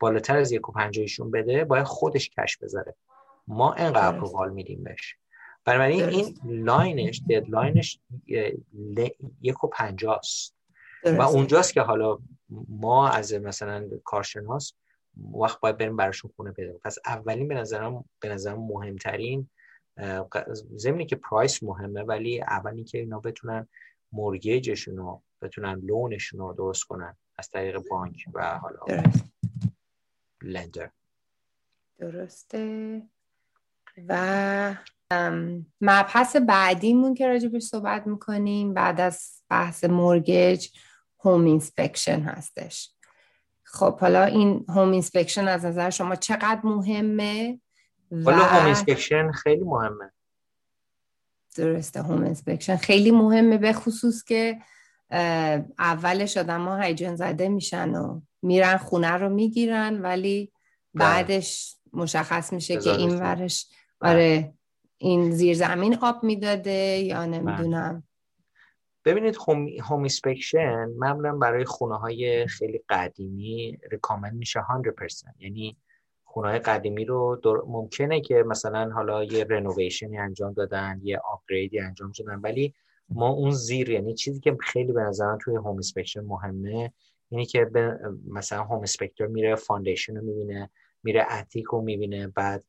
بالاتر 0.00 0.36
از 0.36 0.52
یک 0.52 0.68
و 0.68 0.72
پنجا 0.72 1.02
ایشون 1.02 1.30
بده 1.30 1.64
باید 1.64 1.84
خودش 1.84 2.30
cash 2.30 2.56
بذاره. 2.56 2.94
ما 3.46 3.72
انقدر 3.72 4.08
approval 4.08 4.52
میدیم 4.52 4.84
بهش. 4.84 5.16
بنابراین 5.64 6.02
این 6.02 6.38
line 6.44 6.96
ش 6.96 7.22
deadline 7.30 7.86
ش 7.86 8.00
یک 9.42 9.64
و 9.64 9.66
پنجاست 9.66 10.57
و 11.04 11.22
اونجاست 11.22 11.72
که 11.72 11.80
حالا 11.80 12.18
ما 12.68 13.08
از 13.08 13.34
مثلا 13.34 13.88
کارشناس 14.04 14.72
وقت 15.34 15.60
باید 15.60 15.78
بریم 15.78 15.96
براشون 15.96 16.30
خونه 16.36 16.52
پیدا 16.52 16.72
پس 16.84 16.98
اولین 17.06 17.48
به 17.48 17.54
نظرم 17.54 18.04
به 18.20 18.28
نظرم 18.28 18.58
مهمترین 18.58 19.48
زمینی 20.76 21.06
که 21.06 21.16
پرایس 21.16 21.62
مهمه 21.62 22.02
ولی 22.02 22.40
اولی 22.40 22.84
که 22.84 22.98
اینا 22.98 23.20
بتونن 23.20 23.68
مورگیجشون 24.12 24.96
رو 24.96 25.22
بتونن 25.42 25.80
لونشون 25.84 26.40
رو 26.40 26.52
درست 26.52 26.84
کنن 26.84 27.16
از 27.38 27.50
طریق 27.50 27.78
بانک 27.90 28.24
و 28.34 28.58
حالا 28.58 28.78
درست. 28.86 29.24
لندر. 30.42 30.90
درسته. 31.98 33.02
و 34.08 34.74
مبحث 35.80 36.36
بعدیمون 36.36 37.14
که 37.14 37.28
راجبش 37.28 37.62
صحبت 37.62 38.06
می‌کنیم 38.06 38.74
بعد 38.74 39.00
از 39.00 39.37
بحث 39.50 39.84
mortgage 39.84 40.68
home 41.24 41.44
inspection 41.44 42.20
هستش 42.20 42.90
خب 43.62 43.98
حالا 43.98 44.24
این 44.24 44.64
home 44.68 44.90
inspection 44.90 45.48
از 45.48 45.64
نظر 45.64 45.90
شما 45.90 46.14
چقدر 46.14 46.60
مهمه 46.64 47.60
حالا 48.10 48.38
home 48.38 48.66
inspection 48.66 49.32
خیلی 49.32 49.64
مهمه 49.64 50.12
درسته 51.56 52.02
home 52.02 52.22
inspection 52.22 52.76
خیلی 52.76 53.10
مهمه 53.10 53.58
به 53.58 53.72
خصوص 53.72 54.24
که 54.24 54.58
اولش 55.78 56.36
آدم 56.36 56.64
ها 56.64 56.76
هیجان 56.76 57.16
زده 57.16 57.48
میشن 57.48 57.94
و 57.94 58.20
میرن 58.42 58.76
خونه 58.76 59.10
رو 59.10 59.28
می‌گیرن 59.28 60.02
ولی 60.02 60.52
بله. 60.94 61.08
بعدش 61.08 61.76
مشخص 61.92 62.52
میشه 62.52 62.76
که 62.76 62.90
این 62.90 63.16
ورش 63.20 63.68
بله. 64.00 64.10
آره 64.10 64.54
این 64.98 65.30
زیر 65.30 65.56
زمین 65.56 65.98
آب 66.00 66.24
می‌داده 66.24 66.98
یا. 66.98 67.24
نمی‌دونم 67.24 68.07
ببینید 69.04 69.36
home 69.82 70.04
inspection 70.04 70.84
معمولا 70.96 71.36
برای 71.36 71.64
خونه 71.64 71.98
های 71.98 72.46
خیلی 72.46 72.82
قدیمی 72.88 73.78
recommend 73.90 74.34
میشه 74.34 74.60
100% 74.60 75.24
یعنی 75.38 75.76
خونه 76.24 76.48
های 76.48 76.58
قدیمی 76.58 77.04
رو 77.04 77.40
ممکنه 77.66 78.20
که 78.20 78.34
مثلا 78.46 78.90
حالا 78.90 79.24
یه 79.24 79.44
renovation 79.44 80.12
ی 80.12 80.18
انجام 80.18 80.52
دادن 80.52 81.00
یه 81.02 81.18
upgrade 81.18 81.73
ی 81.73 81.80
انجام 81.80 82.12
شدن 82.12 82.40
ولی 82.40 82.74
ما 83.08 83.28
اون 83.28 83.50
زیر 83.50 83.90
یعنی 83.90 84.14
چیزی 84.14 84.40
که 84.40 84.56
خیلی 84.60 84.92
به 84.92 85.00
نظرم 85.00 85.38
توی 85.42 85.56
home 85.56 85.78
inspection 85.78 86.20
مهمه 86.20 86.92
اینی 87.30 87.46
که 87.46 87.70
مثلا 88.28 88.64
home 88.64 88.82
inspector 88.82 89.26
میره 89.26 89.54
foundation 89.54 90.16
رو 90.16 90.22
می‌بینه 90.22 90.70
میره 91.02 91.26
attic 91.30 91.64
رو 91.64 91.80
می‌بینه 91.80 92.26
بعد 92.26 92.64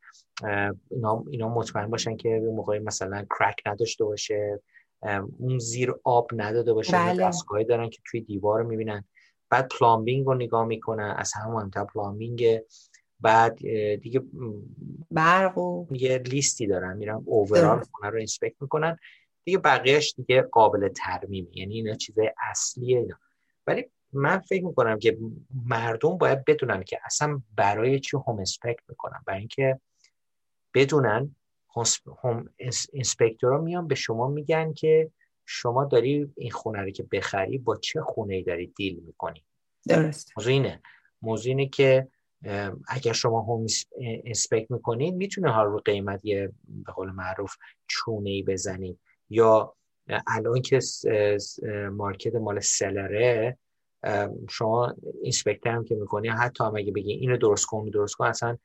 اینا, 0.91 1.23
اینا 1.31 1.49
مطمئن 1.49 1.89
باشن 1.89 2.17
که 2.17 2.29
به 2.29 2.51
موقع 2.51 2.79
مثلا 2.79 3.25
crack 3.39 3.61
نداشته 3.65 4.03
باشه. 4.03 4.59
اون 5.37 5.59
زیر 5.59 5.93
آب 6.03 6.29
نداده 6.33 6.73
باشه 6.73 6.91
بله. 6.91 7.23
دستگاهی 7.23 7.65
دارن 7.65 7.89
که 7.89 7.99
توی 8.05 8.21
دیوار 8.21 8.61
رو 8.61 8.67
می‌بینن. 8.67 9.03
بعد 9.49 9.71
plumbing 9.79 10.25
رو 10.25 10.33
نگاه 10.33 10.65
می‌کنن 10.65 11.15
از 11.17 11.33
همه 11.33 11.53
مهمتر 11.53 11.83
plumbing 11.83 12.59
بعد 13.19 13.57
دیگه 13.95 14.21
برق 15.11 15.57
و 15.57 15.85
یه 15.91 16.17
لیستی 16.17 16.67
دارن 16.67 16.97
میرن 16.97 17.21
overall 17.25 17.83
خونه 17.91 18.09
رو 18.09 18.17
inspect 18.17 18.61
می‌کنن. 18.61 18.97
دیگه 19.45 19.57
بقیهش 19.57 20.13
دیگه 20.17 20.41
قابل 20.41 20.87
ترمیمه 20.87 21.57
یعنی 21.57 21.75
اینا 21.75 21.93
چیزای 21.93 22.31
اصلیه 22.49 22.99
اینا. 22.99 23.15
ولی 23.67 23.85
من 24.13 24.39
فکر 24.39 24.65
می‌کنم 24.65 24.99
که 24.99 25.17
مردم 25.65 26.17
باید 26.17 26.45
بدونن 26.45 26.83
که 26.83 26.99
اصلا 27.05 27.41
برای 27.55 27.99
چی 27.99 28.17
هوم 28.17 28.39
اسپکت 28.39 28.79
می‌کنن. 28.89 29.23
برای 29.25 29.39
اینکه 29.39 29.79
بدونن 30.73 31.35
هم 32.23 32.49
اینسپکتورها 32.93 33.57
میان 33.57 33.87
به 33.87 33.95
شما 33.95 34.27
میگن 34.27 34.73
که 34.73 35.11
شما 35.45 35.85
داری 35.85 36.31
این 36.37 36.51
خونه 36.51 36.81
رو 36.81 36.89
که 36.89 37.03
بخری 37.03 37.57
با 37.57 37.75
چه 37.75 38.01
خونه 38.01 38.35
ای 38.35 38.43
داری 38.43 38.67
دیل 38.67 39.03
می‌کنی؟ 39.05 39.43
درست. 39.87 40.31
موضوع 40.37 40.53
اینه. 40.53 40.81
موضوع 41.21 41.49
اینه 41.49 41.67
که 41.67 42.07
اگر 42.87 43.13
شما 43.13 43.41
هم 43.41 43.65
اینسپکت 43.97 44.71
می‌کنید 44.71 45.15
می‌تونه 45.15 45.51
ها 45.51 45.63
رو 45.63 45.79
قیمت 45.79 46.25
یه 46.25 46.51
به 46.67 46.91
قول 46.91 47.11
معروف 47.11 47.55
چونه 47.87 48.29
ای 48.29 48.43
بزنید 48.43 48.99
یا 49.29 49.75
الان 50.27 50.61
که 50.61 50.79
market 51.91 52.35
مال 52.35 52.59
seller 52.59 53.43
ه 53.43 53.57
شما 54.49 54.95
inspector 55.21 55.69
هم 55.69 55.83
که 55.83 55.95
می‌کنی 55.95 56.27
حتی 56.27 56.63
هم 56.63 56.75
اگه 56.75 56.91
بگی 56.91 57.11
اینو 57.11 57.37
درست 57.37 57.65
کن 57.65 57.89
درست 57.89 58.15
کن 58.15 58.25
اصلا 58.25 58.57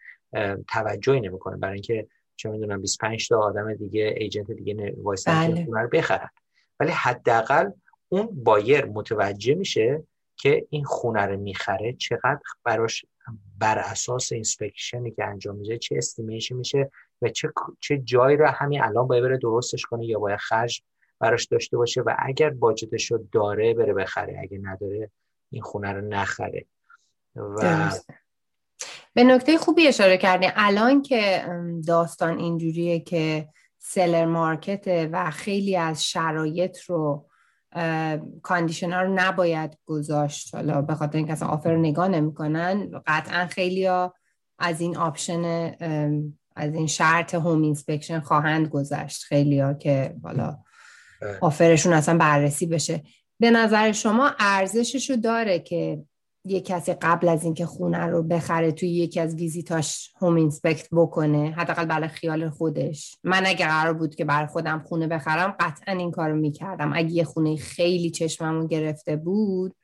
توجهی 0.69 1.21
نمی‌کنه. 1.21 1.57
برای 1.57 1.75
اینکه 1.75 2.09
چه 2.37 2.49
می‌دونم 2.49 2.81
25 2.81 3.29
تا 3.29 3.39
آدم 3.39 3.75
دیگه 3.75 4.15
agent 4.17 4.51
دیگه 4.51 4.95
وایسن 4.97 5.53
بله. 5.53 5.65
رو 5.65 5.89
بخرن. 5.89 6.29
ولی 6.81 6.91
حداقل 6.91 7.71
اون 8.09 8.29
buyer 8.45 8.85
متوجه 8.85 9.55
میشه 9.55 10.05
که 10.37 10.67
این 10.71 10.85
خونه 10.85 11.23
رو 11.23 11.37
می‌خره 11.37 11.93
چقدر 11.93 12.41
براش 12.65 13.05
بر 13.59 13.79
اساس 13.79 14.33
inspection 14.33 15.04
ی 15.04 15.11
که 15.11 15.25
انجام 15.25 15.57
میشه 15.57 15.79
چه 15.79 15.97
estimation 15.99 16.57
میشه 16.57 16.91
و 17.23 17.29
چه 17.29 17.53
چه 17.81 17.99
جایی 17.99 18.37
رو 18.37 18.47
همین 18.47 18.83
الان 18.83 19.09
باید 19.09 19.25
بره 19.25 19.39
درستش 19.39 19.83
کنه 19.83 20.07
یا 20.07 20.19
باید 20.19 20.39
خرج 20.39 20.83
براش 21.19 21.45
داشته 21.45 21.77
باشه 21.77 22.01
و 22.01 22.15
اگر 22.19 22.51
budget 22.51 22.96
ش 22.96 23.11
رو 23.11 23.29
داره 23.33 23.75
بره 23.75 23.95
بخره 23.95 24.39
اگه 24.43 24.59
نداره 24.63 25.11
این 25.51 25.63
خونه 25.63 25.93
رو 25.93 26.01
نخره. 26.01 26.67
و 27.37 27.91
به 29.15 29.25
نکته 29.25 29.59
خوبی 29.59 29.89
اشاره 29.89 30.17
کردیم 30.17 30.51
الان 30.55 31.03
که 31.03 31.45
داستان 31.87 32.39
اینجوریه 32.39 33.01
که 33.01 33.49
seller 33.79 34.25
market 34.25 35.09
و 35.13 35.31
خیلی 35.31 35.77
از 35.77 36.05
شرایط 36.05 36.79
رو 36.81 37.29
condition 38.43 38.93
ها 38.93 39.03
رو 39.03 39.15
نباید 39.15 39.79
گذاشت. 39.87 40.55
حالا 40.55 40.83
به 40.83 40.95
خاطر 40.95 41.17
اینکه 41.17 41.33
اصلا 41.33 41.49
offer 41.49 41.77
نگاه 41.77 42.09
نمی‌کنن 42.09 43.03
قطعا 43.07 43.47
خیلی 43.47 43.87
ها 43.87 44.15
از 44.59 44.81
این 44.81 44.97
option 44.97 45.75
از 46.57 46.75
این 46.75 46.87
شرط 46.87 47.35
home 47.35 47.63
inspection 47.63 48.21
خواهند 48.21 48.69
گذشت. 48.69 49.23
خیلی 49.23 49.61
ها 49.61 49.75
که 49.75 50.15
حالا 50.23 50.59
بله. 51.21 51.39
offer 51.41 51.70
شون 51.70 51.93
اصلا 51.93 52.19
بررسی 52.19 52.67
بشه. 52.67 53.03
به 53.41 53.51
نظر 53.51 53.93
شما 53.93 54.33
ارزشش 54.39 55.11
رو 55.11 55.17
داره 55.17 55.59
که 55.59 56.03
یه 56.47 56.61
کسی 56.61 56.95
قبل 56.95 57.29
از 57.29 57.45
اینکه 57.45 57.67
خونه 57.67 58.07
رو 58.07 58.23
بخره 58.23 58.73
توی 58.73 58.89
یکی 58.89 59.21
از 59.21 59.35
ویزیتاش 59.35 60.13
home 60.21 60.35
inspect 60.35 60.89
بکنه 60.93 61.55
حداقل 61.57 61.85
برای 61.85 62.09
خیال 62.09 62.51
خودش. 62.51 63.17
من 63.25 63.47
اگه 63.47 63.67
قرار 63.67 63.93
بود 63.93 64.15
که 64.15 64.25
برای 64.25 64.47
خودم 64.47 64.83
خونه 64.87 65.07
بخرم 65.07 65.55
قطعا 65.61 65.95
این 65.95 66.11
کارو 66.11 66.37
می‌کردم. 66.37 66.93
اگه 66.95 67.11
یه 67.11 67.25
خونه 67.25 67.57
خیلی 67.57 68.11
چشممون 68.11 68.67
گرفته 68.67 69.17
بود 69.17 69.77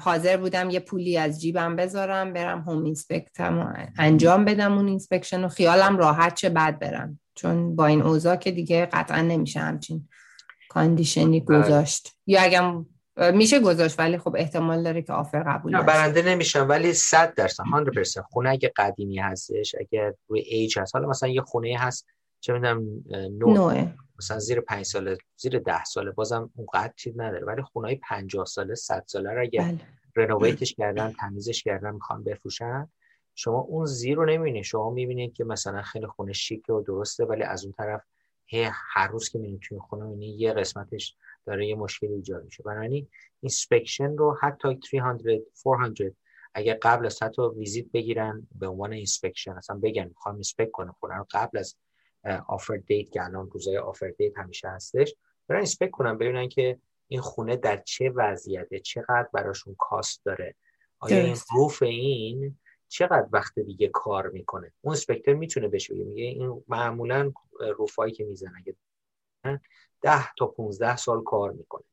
حاضر 0.00 0.36
بودم 0.36 0.70
یه 0.70 0.80
پولی 0.80 1.18
از 1.18 1.40
جیبم 1.40 1.76
بذارم 1.76 2.32
برم 2.32 2.60
home 2.60 2.84
inspect 2.84 3.65
م 3.65 3.76
انجام 3.98 4.44
بدم 4.44 4.78
اون 4.78 4.88
inspection 4.88 5.44
و 5.44 5.48
خیالم 5.48 5.96
راحت 5.96 6.34
چه 6.34 6.48
بعد 6.48 6.78
برم. 6.78 7.20
چون 7.34 7.76
با 7.76 7.86
این 7.86 8.02
اوضاع 8.02 8.36
که 8.36 8.50
دیگه 8.50 8.86
قطعا 8.86 9.22
نمیشه 9.22 9.60
همچین 9.60 10.08
condition 10.68 11.33
ی 11.33 11.40
بله. 11.40 11.58
گذاشت. 11.58 12.12
یا 12.26 12.42
اگه 12.42 12.60
میشه 13.34 13.60
گذاشت 13.60 13.98
ولی 13.98 14.18
خب 14.18 14.34
احتمال 14.38 14.82
داره 14.82 15.02
که 15.02 15.12
offer 15.12 15.42
قبول 15.42 15.76
نه 15.76 15.82
برنده 15.82 16.22
نمیشن 16.22 16.66
ولی 16.66 16.92
100 16.92 17.34
درصد 17.34 17.64
100% 17.64 18.18
خونه 18.30 18.50
اگه 18.50 18.72
قدیمی 18.76 19.18
هستش 19.18 19.74
اگر 19.80 20.14
روی 20.28 20.40
ایج 20.40 20.78
هست. 20.78 20.94
حالا 20.94 21.08
مثلا 21.08 21.28
یه 21.28 21.40
خونه 21.40 21.76
هست 21.78 22.06
چه 22.40 22.52
می‌دونم 22.52 23.04
نو 23.38 23.86
مثلا 24.18 24.38
زیر 24.38 24.60
5 24.60 24.86
ساله 24.86 25.18
زیر 25.36 25.58
10 25.58 25.84
ساله 25.84 26.10
بازم 26.10 26.50
اونقدر 26.54 26.92
چیز 26.96 27.20
نداره. 27.20 27.46
ولی 27.46 27.62
خونه 27.62 27.86
های 27.86 27.96
50 27.96 28.44
ساله 28.44 28.74
100 28.74 29.04
ساله 29.06 29.30
رو 29.30 29.42
اگه 29.42 29.60
بله. 29.60 29.78
renovate 30.16 30.62
ش 30.62 30.74
کردن 30.74 31.12
تمیزش 31.20 31.62
کردن 31.62 31.90
می‌خوان 31.90 32.24
بفروشن. 32.24 32.88
شما 33.34 33.58
اون 33.58 33.86
زیر 33.86 34.16
رو 34.16 34.24
نمی‌بینید 34.24 34.64
شما 34.64 34.90
می‌بینید 34.90 35.32
که 35.32 35.44
مثلا 35.44 35.82
خیلی 35.82 36.06
خونه 36.06 36.32
شیک 36.32 36.68
و 36.68 36.82
درسته 36.82 37.24
ولی 37.24 37.42
از 37.42 37.64
اون 37.64 37.72
طرف 37.72 38.02
هر 38.72 39.08
روز 39.08 39.28
که 39.28 39.38
میرین 39.38 39.60
توی 39.60 39.78
خونه 39.78 40.04
می‌بینید 40.04 40.40
یه 40.40 40.52
قسمتش 40.52 41.16
داره 41.46 41.66
یه 41.66 41.74
مشکل 41.74 42.06
ایجاد 42.06 42.44
میشه. 42.44 42.62
بنابراین 42.62 43.08
inspection 43.40 44.16
رو 44.16 44.38
حتی 44.42 44.80
300 44.90 45.20
400 45.64 46.14
اگه 46.54 46.74
قبل 46.74 47.06
از 47.06 47.22
حتی 47.22 47.42
ویزیت 47.56 47.86
بگیرن 47.92 48.46
به 48.54 48.66
عنوان 48.66 48.92
inspection 48.92 49.52
اصلا 49.52 49.76
بگن 49.76 50.04
می‌خوام 50.04 50.34
inspect 50.34 50.70
کنم 50.70 50.96
خونه 51.00 51.14
رو 51.16 51.26
قبل 51.30 51.58
از 51.58 51.74
offer 52.48 52.76
date 52.76 53.10
که 53.10 53.24
الان 53.24 53.50
روزای 53.50 53.76
offer 53.76 54.08
date 54.08 54.38
همیشه 54.38 54.68
هستش 54.68 55.14
برن 55.48 55.58
inspect 55.58 55.90
کنن 55.90 56.18
ببینن 56.18 56.48
که 56.48 56.78
این 57.08 57.20
خونه 57.20 57.56
در 57.56 57.76
چه 57.76 58.10
وضعیته 58.10 58.80
چقدر 58.80 59.28
براشون 59.32 59.76
cost 59.78 60.24
داره. 60.24 60.54
آیا 60.98 61.18
این 61.18 61.36
roof 61.54 61.82
این 61.82 62.58
چقدر 62.88 63.28
وقت 63.32 63.58
دیگه 63.58 63.88
کار 63.88 64.30
می‌کنه؟ 64.30 64.72
اون 64.80 64.92
inspector 64.92 65.34
می‌تونه 65.34 65.68
بشه 65.68 65.94
میگه 65.94 66.22
این 66.22 66.64
معمولا 66.68 67.32
roof 67.76 68.00
ایی 68.00 68.12
که 68.12 68.24
می‌زنه 68.24 68.52
اگه 68.56 68.76
10 70.02 70.34
تا 70.38 70.46
15 70.46 70.96
سال 70.96 71.24
کار 71.24 71.52
می‌کنه. 71.52 71.84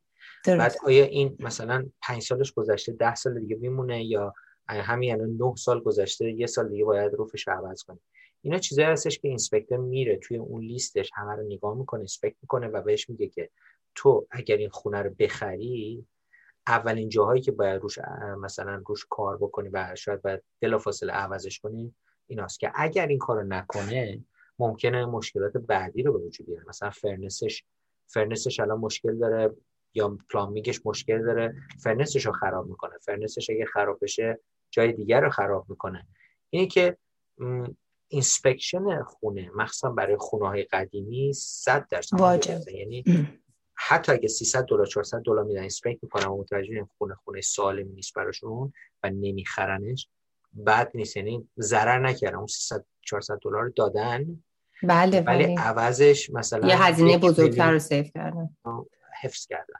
بعد 0.46 0.76
آیا 0.84 1.06
این 1.06 1.38
مثلا 1.40 1.90
5 2.02 2.22
سالش 2.22 2.54
گذشته 2.54 2.92
10 2.92 3.16
سال 3.16 3.40
دیگه 3.40 3.56
میمونه 3.56 4.06
یا 4.06 4.34
همین 4.68 5.14
الان 5.14 5.30
9 5.30 5.56
سال 5.56 5.80
گذشته 5.80 6.32
یه 6.32 6.48
سال 6.48 6.70
دیگه 6.70 6.86
باید 6.86 7.14
roof 7.14 7.37
ش 7.37 7.48
عوض 7.48 7.84
کنه؟ 7.84 8.00
اینا 8.42 8.58
چیزایی 8.58 8.88
هستش 8.88 9.20
که 9.20 9.28
inspector 9.28 9.78
میره 9.78 10.18
توی 10.18 10.38
اون 10.38 10.62
لیستش 10.62 11.10
همه 11.14 11.36
رو 11.36 11.44
نگاه 11.44 11.78
می‌کنه 11.78 12.00
inspect 12.00 12.36
می‌کنه 12.42 12.68
و 12.68 12.82
بهش 12.82 13.10
میگه 13.10 13.28
که 13.28 13.50
تو 13.96 14.28
اگر 14.32 14.58
این 14.58 14.70
خونه 14.70 15.02
رو 15.02 15.10
بخری 15.20 16.06
اولین 16.68 17.10
جاهایی 17.10 17.42
که 17.42 17.52
باید 17.52 17.82
روش 17.82 18.00
مثلا 18.38 18.84
روش 18.88 19.06
کار 19.10 19.38
بکنی 19.38 19.70
و 19.70 19.96
شاید 19.96 20.22
باید 20.22 20.44
بلافاصله 20.62 21.14
عوضش 21.14 21.60
کنی 21.60 21.96
ایناست 22.28 22.60
که 22.60 22.72
اگر 22.76 23.08
این 23.08 23.20
کارو 23.20 23.44
نکنه 23.44 24.24
ممکنه 24.60 25.06
مشکلات 25.06 25.58
بعدی 25.58 26.04
رو 26.04 26.14
به 26.14 26.20
وجود 26.20 26.48
بیاره. 26.48 26.64
مثلا 26.68 26.90
furnace 26.90 27.48
ش 27.48 27.64
furnace 28.08 28.48
ش 28.48 28.60
الان 28.60 28.80
مشکل 28.80 29.18
داره 29.18 29.56
یا 29.94 30.18
plumbing 30.30 30.72
ش 30.72 30.82
مشکل 30.86 31.26
داره 31.26 31.56
furnace 31.84 32.17
ش 32.17 32.26
رو 32.26 32.32
خراب 32.32 32.68
می‌کنه. 32.68 32.98
furnace 33.02 33.39
ش 33.39 33.50
اگه 33.50 33.66
خراب 33.66 34.00
بشه 34.02 34.40
جای 34.72 34.94
دیگر 34.94 35.22
رو 35.22 35.30
خراب 35.30 35.66
می‌کنه. 35.70 36.08
اینه 36.50 36.68
که 36.68 36.98
inspection 38.08 39.04
خونه 39.04 39.52
مخصوصا 39.56 39.90
برای 39.90 40.18
خونه 40.18 40.48
های 40.48 40.64
قدیمی 40.64 41.34
100 41.34 41.88
درصد 41.88 42.20
واجب. 42.20 42.60
یعنی 42.70 43.04
حتی 43.76 44.12
اگه 44.12 44.28
300 44.28 44.66
دلار 44.66 44.86
400 44.86 45.22
دلار 45.26 45.44
میدن 45.44 45.60
اینسپکت 45.60 46.04
می‌کنن 46.04 46.26
و 46.26 46.38
متوجه 46.38 46.88
خونه 46.98 47.16
خونه 47.16 47.42
سالم 47.42 47.88
نیست 47.88 48.14
براشون 48.14 48.74
و 49.04 49.10
نمیخرنش. 49.10 50.08
بعد 50.54 50.92
نیست. 50.94 51.18
یعنی 51.18 51.50
ضرر 51.60 52.00
نکردن. 52.00 52.36
اون 52.36 52.48
300 52.48 52.86
400 53.06 53.40
دلار 53.44 53.70
دادن. 53.76 54.44
بله 54.84 55.22
ولی 55.22 55.44
بله. 55.44 55.60
عوضش 55.60 56.30
مثلا 56.30 56.68
یه 56.68 56.84
هزینه 56.84 57.18
بزرگتر 57.18 57.72
رو 57.72 57.80
سیف 57.80 58.12
کردن. 58.16 58.50
حفظ 59.22 59.46
کردن. 59.46 59.80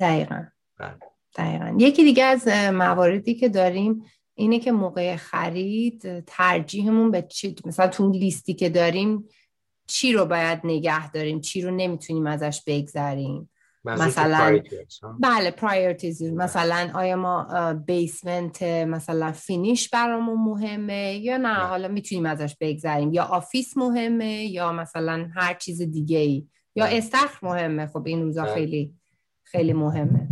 دقیقا. 0.00 0.44
بله. 0.78 0.98
دقیقا. 1.36 1.76
یکی 1.78 2.04
دیگه 2.04 2.24
از 2.24 2.48
مواردی 2.48 3.34
که 3.34 3.48
داریم 3.48 4.04
اینه 4.34 4.58
که 4.58 4.72
موقع 4.72 5.16
خرید 5.16 6.24
ترجیحمون 6.24 7.10
به 7.10 7.22
چی 7.22 7.56
مثلا 7.64 7.88
تو 7.88 8.02
اون 8.02 8.12
لیستی 8.12 8.54
که 8.54 8.68
داریم 8.68 9.28
چی 9.86 10.12
رو 10.12 10.24
باید 10.24 10.60
نگه 10.64 11.10
داریم 11.10 11.40
چی 11.40 11.62
رو 11.62 11.70
نمی‌تونیم 11.70 12.26
ازش 12.26 12.62
بگذریم. 12.66 13.50
مثلا 13.84 14.60
بله 15.20 15.50
priorities 15.50 16.22
مثلا 16.22 16.90
آیا 16.94 17.16
ما 17.16 17.72
basement 17.86 18.62
مثلا 18.62 19.32
finish 19.32 19.90
برامون 19.90 20.38
مهمه 20.44 21.14
یا 21.14 21.36
نه؟ 21.36 21.54
حالا 21.54 21.88
می‌تونیم 21.88 22.26
ازش 22.26 22.56
بگذریم. 22.60 23.12
یا 23.12 23.24
office 23.24 23.76
مهمه 23.76 24.44
یا 24.44 24.72
مثلا 24.72 25.30
هر 25.34 25.54
چیز 25.54 25.82
دیگه 25.82 26.18
ای 26.18 26.46
یا 26.74 26.84
استخر 26.84 27.46
مهمه. 27.46 27.86
خب 27.86 28.06
این 28.06 28.22
روزا 28.22 28.42
بله. 28.42 28.54
خیلی 28.54 28.94
خیلی 29.42 29.72
مهمه. 29.72 30.28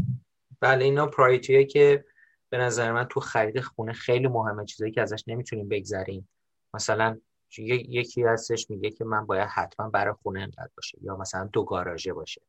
بله 0.61 0.85
اینا 0.85 1.07
priority 1.07 1.58
ه 1.58 1.65
که 1.65 2.05
به 2.51 2.59
نظر 2.59 2.93
من 2.93 3.05
تو 3.05 3.21
خرید 3.21 3.61
خونه 3.61 3.93
خیلی 3.93 4.29
مهمه. 4.29 4.65
چیزایی 4.65 4.93
که 4.93 5.03
ازش 5.03 5.25
نمی‌تونیم 5.27 5.69
بگذریم. 5.69 6.29
مثلا 6.75 7.19
یکی 7.59 8.23
هستش 8.23 8.71
میگه 8.71 8.91
که 8.91 9.05
من 9.05 9.27
باید 9.27 9.49
حتما 9.49 9.89
برای 9.89 10.15
خونه 10.23 10.41
انقدر 10.41 10.71
باشه 10.77 10.99
یا 11.03 11.17
مثلا 11.17 11.49
دو 11.53 11.65
گاراژه 11.65 12.13
باشه. 12.13 12.41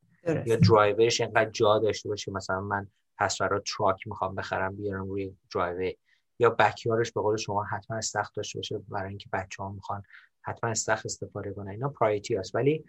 یا 0.45 0.55
driveway 0.55 1.08
ش 1.08 1.21
اینقدر 1.21 1.49
جا 1.49 1.79
داشته 1.79 2.09
باشه 2.09 2.31
مثلا 2.31 2.61
من 2.61 2.87
پس 3.17 3.41
برای 3.41 3.61
truck 3.77 4.07
می‌خوام 4.07 4.35
بخرم 4.35 4.75
بیارم 4.75 5.09
روی 5.09 5.33
driveway. 5.55 5.93
یا 6.39 6.49
backyard 6.49 6.99
ش 6.99 7.11
به 7.11 7.21
قول 7.21 7.37
شما 7.37 7.63
حتما 7.63 7.97
استخر 7.97 8.33
داشته 8.33 8.59
باشه 8.59 8.77
برای 8.77 9.09
اینکه 9.09 9.29
بچه 9.33 9.63
ها 9.63 9.71
می‌خوان 9.71 10.03
حتما 10.41 10.69
استخر 10.69 11.01
استفاده 11.05 11.53
کنن. 11.53 11.67
اینا 11.67 11.89
priority 11.89 12.35
هست 12.35 12.55
ولی 12.55 12.85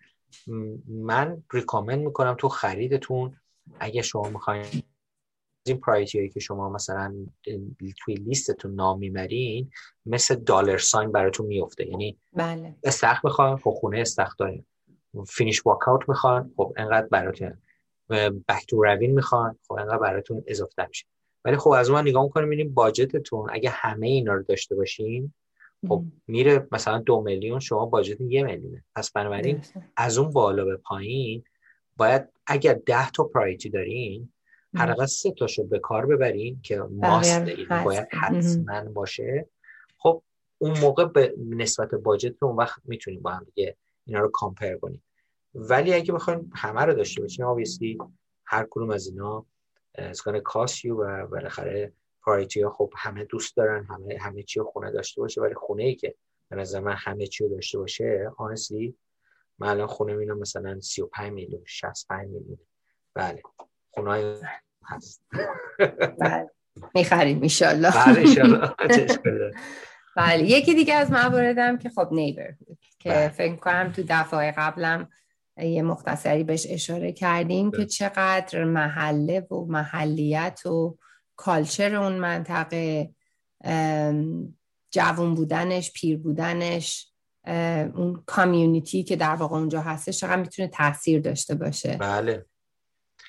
من 0.89 1.43
recommend 1.53 1.99
می‌کنم 1.99 2.35
تو 2.39 2.49
خریدتون 2.49 3.37
اگه 3.81 4.03
شما 4.03 4.29
می‌خواین 4.29 4.83
این 5.67 5.81
priority 5.81 6.19
هایی 6.19 6.31
که 6.31 6.41
شما 6.41 6.69
مثلا 6.69 7.27
توی 8.05 8.15
لیستتون 8.15 8.75
نام 8.75 8.99
می‌برین 8.99 9.71
مثل 10.07 10.35
دالر 10.35 10.79
ساین 10.79 11.13
براتون 11.13 11.47
میفته 11.47 11.87
یعنی 11.87 12.19
بله. 12.33 12.75
استخ 12.85 13.25
می‌خوان 13.25 13.57
خب 13.57 13.71
خونه 13.71 14.01
استخ 14.01 14.37
داریم. 14.37 14.67
فینیش 15.25 15.67
واک 15.67 15.89
اوت 15.89 16.09
می‌خوان 16.09 16.53
خب 16.57 16.73
انقدر 16.77 17.07
براتون 17.07 17.59
بک 18.49 18.67
تو 18.69 18.85
روین 18.85 19.11
می‌خوان 19.15 19.59
خب 19.69 19.73
انقدر 19.73 19.99
براتون 19.99 20.45
اضافه 20.47 20.87
میشه 20.89 21.07
ولی 21.45 21.57
خب 21.57 21.71
از 21.71 21.91
اون 21.91 22.01
نگاه 22.01 22.25
می‌کنیم 22.25 22.47
ببینیم 22.47 22.75
باجتتون 22.75 23.49
اگه 23.53 23.71
همه 23.71 24.07
اینا 24.07 24.35
رو 24.35 24.43
داشته 24.43 24.75
باشین 24.75 25.33
خب 25.89 26.03
میره 26.27 26.67
مثلا 26.73 26.99
دو 26.99 27.21
میلیون 27.21 27.61
شما 27.61 27.87
باجت 27.87 28.21
یه 28.21 28.43
میلیونه. 28.43 28.85
پس 28.97 29.13
بنابراین 29.13 29.63
از 29.97 30.19
اون 30.19 30.33
بالا 30.33 30.65
به 30.65 30.77
پایین 30.77 31.45
باید 31.97 32.29
اگر 32.47 32.75
ده 32.75 33.11
تا 33.11 33.25
پرایتی 33.25 33.69
دارین 33.69 34.33
حداقل 34.75 35.07
سه 35.07 35.31
تاشو 35.31 35.65
به 35.65 35.79
کار 35.79 36.07
ببرین 36.07 36.61
که 36.63 36.79
ماست. 36.79 37.45
باید 37.85 38.09
حتما 38.13 38.85
باشه. 38.85 39.47
خب 39.99 40.23
اون 40.59 40.79
موقع 40.81 41.05
به 41.05 41.35
نسبت 41.51 41.95
باجت 41.95 42.43
اون 42.43 42.57
وقت 42.57 42.83
می‌تونیم 42.85 43.23
با 43.23 43.31
هم 43.31 43.47
دیگه 43.55 43.77
اینا 44.07 44.21
رو 44.21 44.29
کامپر 44.29 44.77
کنیم. 44.77 45.03
ولی 45.59 45.95
اگه 45.95 46.13
بخوایم 46.13 46.51
همه 46.55 46.81
رو 46.81 46.95
داشته 46.95 47.21
باشیم 47.23 47.47
obviously 47.47 48.09
هر 48.45 48.67
کدوم 48.71 48.91
از 48.91 49.07
اینا 49.07 49.47
اسکان 49.95 50.41
کاسیو 50.41 50.95
و 50.95 51.27
بالاخره 51.27 51.93
پرایتی 52.23 52.63
ها 52.63 52.71
خب 52.71 52.93
همه 52.97 53.25
دوست 53.25 53.57
دارن 53.57 53.85
همه 53.85 54.19
همه 54.21 54.43
چی 54.43 54.61
خونه 54.61 54.91
داشته 54.91 55.21
باشه 55.21 55.41
ولی 55.41 55.55
خونه 55.55 55.83
ای 55.83 55.95
که 55.95 56.15
به 56.49 56.57
نظر 56.57 56.81
من 56.81 56.95
همه 56.99 57.27
چی 57.27 57.45
رو 57.45 57.51
داشته 57.51 57.79
باشه 57.79 58.31
honestly 58.39 58.95
من 59.59 59.69
الان 59.69 59.87
خونه 59.87 60.15
مینا 60.15 60.35
مثلا 60.35 60.81
35 60.81 61.33
میلیون 61.33 61.63
65 61.67 62.29
میلیون. 62.29 62.59
بله 63.15 63.43
خونه 63.91 64.41
هست. 64.85 65.23
بله. 66.19 66.51
می‌خریم 66.95 67.43
ایشالله 67.43 67.91
بله 67.91 69.53
بله 70.17 70.43
یکی 70.43 70.75
دیگه 70.75 70.95
از 70.95 71.11
مواردم 71.11 71.79
که 71.79 71.91
خب 71.91 72.09
نیبر 72.13 72.55
که 72.99 73.11
بله. 73.11 73.29
فکر 73.29 73.57
کنم 73.57 73.93
تو 73.93 74.03
دفعه 74.09 74.55
قبلم 74.57 75.09
یه 75.63 75.83
مختصری 75.83 76.45
بهش 76.45 76.67
اشاره 76.71 77.13
کردیم 77.13 77.71
که 77.71 77.77
بله. 77.77 77.87
چقدر 77.87 78.65
محله 78.65 79.41
و 79.41 79.65
محلیت 79.69 80.67
و 80.67 80.99
کالچر 81.37 81.95
اون 81.95 82.13
منطقه 82.13 83.11
جوون 84.91 85.35
بودنش 85.35 85.93
پیر 85.93 86.19
بودنش 86.19 87.13
اون 87.95 88.23
کامیونیتی 88.27 89.03
که 89.03 89.17
در 89.17 89.35
واقع 89.35 89.57
اونجا 89.57 89.81
هستش 89.81 90.21
چقدر 90.21 90.41
می‌تونه 90.41 90.69
تاثیر 90.69 91.21
داشته 91.21 91.55
باشه. 91.55 91.97
بله. 91.97 92.47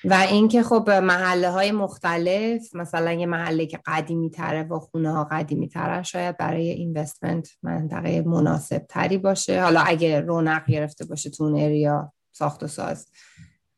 و 0.04 0.14
اینکه 0.14 0.62
خب 0.62 0.90
محله 0.90 1.50
های 1.50 1.72
مختلف 1.72 2.74
مثلا 2.74 3.12
یه 3.12 3.26
محله 3.26 3.66
که 3.66 3.80
قدیمی 3.86 4.30
تره 4.30 4.62
و 4.62 4.78
خونه 4.78 5.12
ها 5.12 5.24
قدیمی 5.24 5.68
تره 5.68 6.02
شاید 6.02 6.36
برای 6.36 6.70
اینوستمنت 6.70 7.48
منطقه 7.62 8.22
مناسب 8.22 8.86
تری 8.88 9.18
باشه. 9.18 9.62
حالا 9.62 9.80
اگه 9.80 10.20
رونق 10.20 10.66
گرفته 10.66 11.04
باشه 11.04 11.30
تو 11.30 11.44
اون 11.44 11.60
اریا 11.60 12.12
ساخت 12.32 12.62
و 12.62 12.66
ساز. 12.66 13.06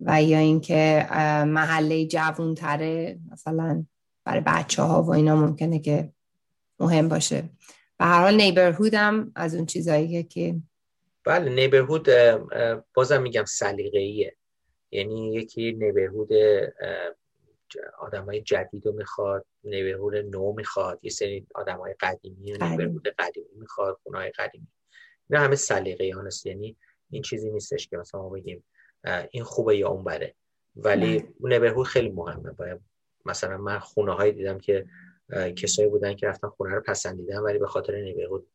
و 0.01 0.23
یا 0.23 0.39
اینکه 0.39 1.07
محله 1.47 2.07
جوون 2.07 2.55
تره 2.55 3.19
مثلا 3.33 3.85
برای 4.25 4.43
بچه 4.47 4.83
ها 4.83 5.03
و 5.03 5.11
اینا 5.11 5.37
ممکنه 5.37 5.79
که 5.79 6.13
مهم 6.81 7.09
باشه. 7.09 7.51
به 7.99 8.05
هر 8.05 8.21
حال 8.21 8.35
نیبرهود 8.35 8.95
هم 8.95 9.33
از 9.35 9.55
اون 9.55 9.67
چیزایی 9.67 10.23
که 10.23 10.57
بله 11.25 11.55
نیبرهود 11.55 12.09
بازم 12.95 13.23
میگم 13.23 13.45
سلیقه‌ایه. 13.45 14.37
یعنی 14.91 15.35
یکی 15.35 15.73
نیبرهود 15.73 16.29
آدم 17.99 18.25
های 18.25 18.41
جدید 18.41 18.87
رو 18.87 18.93
می‌خواد 18.93 19.47
نیبرهود 19.65 20.17
نو 20.17 20.53
می‌خواد 20.53 20.99
یه 21.03 21.11
سری 21.11 21.47
آدم 21.55 21.77
های 21.77 21.95
قدیمی 22.01 22.53
و 22.53 22.65
نیبرهود 22.65 23.09
قدیمی 23.09 23.55
می‌خواد 23.55 23.99
خونه 24.03 24.19
های 24.19 24.31
قدیمی. 24.31 24.67
اینا 25.31 25.43
همه 25.43 25.57
سلیقه 25.57 26.13
هست 26.27 26.47
یعنی 26.47 26.77
این 27.13 27.23
چیزی 27.23 27.51
نیستش 27.51 27.89
که 27.89 27.97
مثلا 27.97 28.23
ما 28.23 28.29
بگیم 28.29 28.65
این 29.31 29.45
خوبه 29.45 29.77
یا 29.77 29.89
اون 29.89 30.05
بره 30.05 30.35
ولی 30.77 31.25
نیبرهود 31.41 31.87
خیلی 31.87 32.09
مهمه. 32.09 32.53
باید 32.53 32.81
مثلا 33.25 33.57
من 33.57 33.79
خونه 33.79 34.13
هایی 34.15 34.33
دیدم 34.33 34.59
که 34.59 34.87
کسایی 35.57 35.89
بودن 35.89 36.15
که 36.15 36.27
رفتن 36.27 36.49
خونه 36.49 36.75
رو 36.75 36.81
پسندیدن 36.81 37.39
ولی 37.39 37.59
به 37.59 37.67
خاطر 37.67 37.97
نیبرهود 37.97 38.47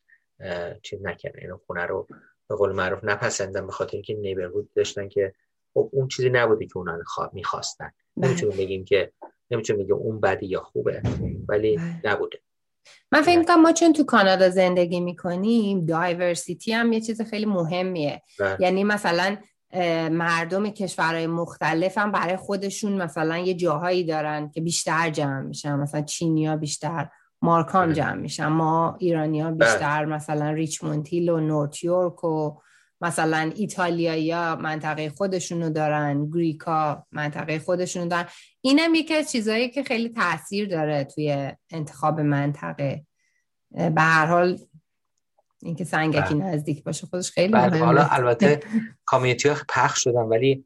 چیز 0.82 1.02
نکردن. 1.02 1.40
این 1.40 1.56
خونه 1.66 1.86
رو 1.86 2.06
به 2.48 2.56
قول 2.56 2.72
معروف 2.72 3.04
نپسندن 3.04 3.66
به 3.66 3.72
خاطر 3.72 3.92
اینکه 3.92 4.14
نیبرهود 4.14 4.72
داشتن 4.74 5.08
که 5.08 5.34
خب 5.74 5.90
اون 5.92 6.08
چیزی 6.08 6.30
نبوده 6.30 6.66
که 6.66 6.76
اونا 6.76 6.98
می‌خواستن. 7.32 7.92
بله. 8.16 8.28
نمی‌تونیم 8.28 8.56
بگیم 8.56 8.84
که 8.84 9.12
نمی‌تونیم 9.50 9.82
بگیم 9.82 9.96
اون 9.96 10.20
بدی 10.20 10.46
یا 10.46 10.60
خوبه 10.60 11.02
ولی 11.48 11.76
بله. 11.76 12.00
نبوده. 12.04 12.40
من 13.12 13.22
فکر 13.22 13.42
کنم 13.42 13.62
ما 13.62 13.72
چون 13.72 13.92
تو 13.92 14.04
کانادا 14.04 14.50
زندگی 14.50 15.00
می‌کنیم 15.00 15.86
دایورسیتی 15.86 16.72
هم 16.72 16.92
یه 16.92 17.00
چیز 17.00 17.22
خیلی 17.22 17.46
مهمیه. 17.46 18.22
بله. 18.40 18.56
یعنی 18.60 18.84
مثلا 18.84 19.36
مردم 20.10 20.70
کشورهای 20.70 21.26
مختلف 21.26 21.98
هم 21.98 22.12
برای 22.12 22.36
خودشون 22.36 23.02
مثلا 23.02 23.38
یه 23.38 23.54
جاهایی 23.54 24.04
دارن 24.04 24.50
که 24.50 24.60
بیشتر 24.60 25.10
جمع 25.10 25.40
میشن. 25.40 25.76
مثلا 25.76 26.02
چینیا 26.02 26.56
بیشتر 26.56 27.08
مارکان 27.42 27.92
جمع 27.92 28.14
میشن. 28.14 28.46
ما 28.46 28.96
ایرانی 28.98 29.40
ها 29.40 29.50
بیشتر 29.50 30.04
مثلا 30.04 30.50
ریچموند 30.50 31.08
هیل 31.08 31.30
و 31.30 31.40
نورت 31.40 31.84
یورک 31.84 32.24
و 32.24 32.60
مثلا 33.00 33.52
ایتالیایی 33.56 34.30
ها 34.30 34.56
منطقه 34.56 35.10
خودشونو 35.10 35.70
دارن 35.70 36.30
گریکا 36.30 37.06
منطقه 37.12 37.58
خودشونو 37.58 38.08
دارن. 38.08 38.26
اینم 38.60 38.94
یکی 38.94 39.14
از 39.14 39.32
چیزهایی 39.32 39.70
که 39.70 39.82
خیلی 39.82 40.08
تاثیر 40.08 40.68
داره 40.68 41.04
توی 41.04 41.52
انتخاب 41.70 42.20
منطقه. 42.20 43.04
به 43.70 44.00
هر 44.00 44.26
حال 44.26 44.58
اینکه 45.62 45.84
سنگکی 45.84 46.34
بله. 46.34 46.44
نزدیک 46.44 46.84
باشه 46.84 47.06
خودش 47.06 47.30
خیلی 47.30 47.52
بله، 47.52 47.70
مهمه. 47.70 47.84
حالا 47.84 48.08
البته 48.10 48.60
کامیونیتی 49.04 49.48
ها 49.48 49.56
پخش 49.68 50.04
شدن 50.04 50.20
ولی 50.20 50.64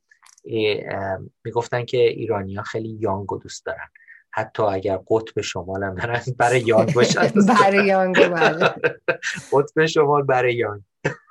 می‌گفتن 1.44 1.84
که 1.84 1.98
ایرانی 1.98 2.54
ها 2.54 2.62
خیلی 2.62 2.98
یانگو 3.00 3.38
دوست 3.38 3.66
دارن. 3.66 3.88
حتی 4.30 4.62
اگر 4.62 5.00
قطب 5.08 5.40
شمال 5.40 5.84
هم 5.84 5.94
دارن 5.94 6.20
برای 6.38 6.60
یانگ 6.60 6.94
باشن. 6.94 7.28
برای 7.60 7.86
یانگ 7.86 8.28
بله. 8.28 8.74
قطب 9.52 9.86
شمال 9.86 10.22
برای 10.22 10.54
یانگ. 10.54 10.82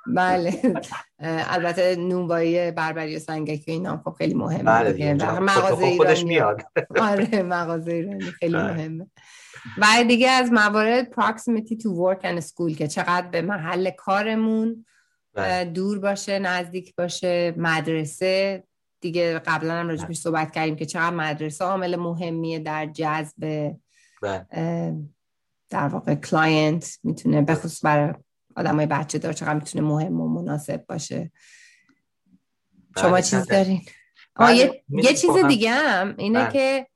بله. 0.06 0.74
البته 1.54 1.96
نونوایی 1.96 2.70
بربری 2.70 3.16
و 3.16 3.18
سنگکی 3.18 3.72
اینا 3.72 4.02
خب 4.04 4.14
خیلی 4.18 4.34
مهمه 4.34 4.62
بله 4.62 5.14
مغازه 5.40 5.96
خودش 5.96 6.24
میاد. 6.24 6.62
آره 7.10 7.42
مغازه 7.42 7.92
ایرانی 7.92 8.20
خیلی 8.20 8.52
بله. 8.52 8.72
مهمه. 8.72 9.06
و 9.78 9.86
دیگه 10.08 10.30
از 10.30 10.52
موارد 10.52 11.12
proximity 11.12 11.74
to 11.74 11.86
work 11.86 12.22
and 12.22 12.44
school 12.44 12.76
که 12.78 12.88
چقدر 12.88 13.26
به 13.26 13.42
محل 13.42 13.90
کارمون 13.90 14.84
بله. 15.34 15.64
دور 15.64 15.98
باشه 15.98 16.38
نزدیک 16.38 16.94
باشه 16.94 17.54
مدرسه. 17.56 18.64
دیگه 19.00 19.38
قبلا 19.38 19.74
هم 19.74 19.88
راجبش 19.88 20.16
صحبت 20.16 20.50
کردیم 20.50 20.76
که 20.76 20.86
چقدر 20.86 21.16
مدرسه 21.16 21.64
عامل 21.64 21.96
مهمیه 21.96 22.58
در 22.58 22.86
جذب 22.86 23.72
در 25.70 25.88
واقع 25.88 26.14
client 26.14 26.98
می‌تونه 27.02 27.42
بخصوص 27.42 27.84
برای 27.84 28.14
آدم 28.56 28.76
های 28.76 28.86
بچه 28.86 29.18
دار 29.18 29.32
چقدر 29.32 29.54
می‌تونه 29.54 29.84
مهم 29.84 30.20
و 30.20 30.28
مناسب 30.28 30.86
باشه. 30.86 31.32
شما 32.98 33.10
بله، 33.10 33.22
چیز 33.22 33.46
دارین 33.46 33.82
یه, 34.40 34.82
یه 34.88 35.14
چیز 35.14 35.36
دیگه 35.48 35.70
هم 35.70 36.14
اینه 36.18 36.44
بله. 36.44 36.52
که 36.52 36.86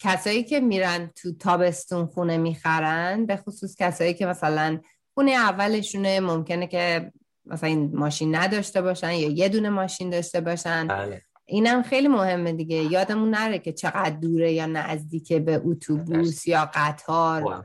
کسایی 0.00 0.44
که 0.44 0.60
میرن 0.60 1.10
تو 1.14 1.32
تابستون 1.32 2.06
خونه 2.06 2.36
می‌خرن 2.36 3.26
به 3.26 3.36
خصوص 3.36 3.76
کسایی 3.78 4.14
که 4.14 4.26
مثلا 4.26 4.80
خونه 5.14 5.30
اولشونه 5.30 6.20
ممکنه 6.20 6.66
که 6.66 7.12
مثلا 7.44 7.68
این 7.68 7.96
ماشین 7.96 8.36
نداشته 8.36 8.82
باشن 8.82 9.12
یا 9.12 9.28
یه 9.28 9.48
دونه 9.48 9.68
ماشین 9.68 10.10
داشته 10.10 10.40
باشن. 10.40 10.86
بله. 10.86 11.22
اینم 11.44 11.82
خیلی 11.82 12.08
مهمه 12.08 12.52
دیگه. 12.52 12.76
یادمون 12.76 13.30
نره 13.30 13.58
که 13.58 13.72
چقدر 13.72 14.10
دوره 14.10 14.52
یا 14.52 14.66
نزدیکه 14.66 15.40
به 15.40 15.62
اتوبوس 15.64 16.46
یا 16.46 16.70
قطار. 16.74 17.64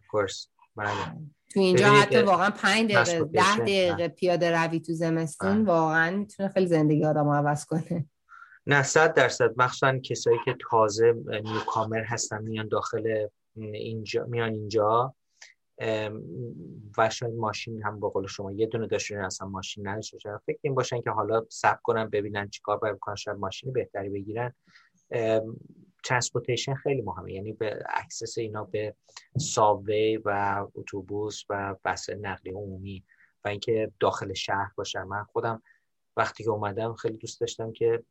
بله. 0.75 0.89
تو 1.53 1.59
اینجا 1.59 1.87
حتی 1.87 2.21
واقعا 2.21 2.49
پنج 2.49 2.93
دقیقه 2.93 3.23
ده 3.25 3.57
دقیقه 3.57 4.07
پیاده 4.07 4.51
روی 4.51 4.79
تو 4.79 4.93
زمستون 4.93 5.63
بله. 5.63 5.73
واقعا 5.73 6.17
می‌تونه 6.17 6.49
خیلی 6.49 6.67
زندگی 6.67 7.05
آدم 7.05 7.29
عوض 7.29 7.65
کنه. 7.65 8.05
نه 8.67 8.83
صد 8.83 9.13
درصد. 9.13 9.51
مخصوصا 9.57 9.97
کسایی 9.97 10.37
که 10.45 10.55
تازه 10.69 11.13
نیوکامر 11.43 12.03
هستن 12.03 12.43
میان 12.43 12.67
داخل 12.67 13.27
اینجا 13.55 14.25
میان 14.25 14.49
اینجا 14.49 15.15
و 16.97 17.09
شاید 17.09 17.33
ماشین 17.33 17.83
هم 17.83 17.99
با 17.99 18.09
قول 18.09 18.27
شما 18.27 18.51
یه 18.51 18.67
دونه 18.67 18.87
داشتین 18.87 19.17
اصلا 19.17 19.47
ماشین 19.47 19.87
نداشته 19.87 20.17
فکر 20.45 20.59
این 20.61 20.75
باشن 20.75 21.01
که 21.01 21.09
حالا 21.09 21.45
صبر 21.49 21.79
کنن 21.83 22.09
ببینن 22.09 22.49
چیکار 22.49 22.77
باید 22.77 22.95
بکنن 22.95 23.15
شاید 23.15 23.37
ماشین 23.37 23.73
بهتری 23.73 24.09
بگیرن. 24.09 24.53
transportation 26.03 26.75
خیلی 26.75 27.01
مهمه. 27.01 27.33
یعنی 27.33 27.53
به 27.53 27.83
access 27.89 28.37
اینا 28.37 28.63
به 28.63 28.95
subway 29.37 30.17
و 30.17 30.65
اتوبوس 30.75 31.43
و 31.49 31.75
وسایل 31.85 32.09
نقلیه 32.09 32.53
عمومی 32.53 33.03
و 33.45 33.47
اینکه 33.47 33.91
داخل 33.99 34.33
شهر 34.33 34.71
باشن 34.75 35.03
من 35.03 35.23
خودم 35.23 35.63
وقتی 36.17 36.43
که 36.43 36.49
اومدم 36.49 36.93
خیلی 36.93 37.17
دوست 37.17 37.41
داشتم 37.41 37.71
که 37.71 38.03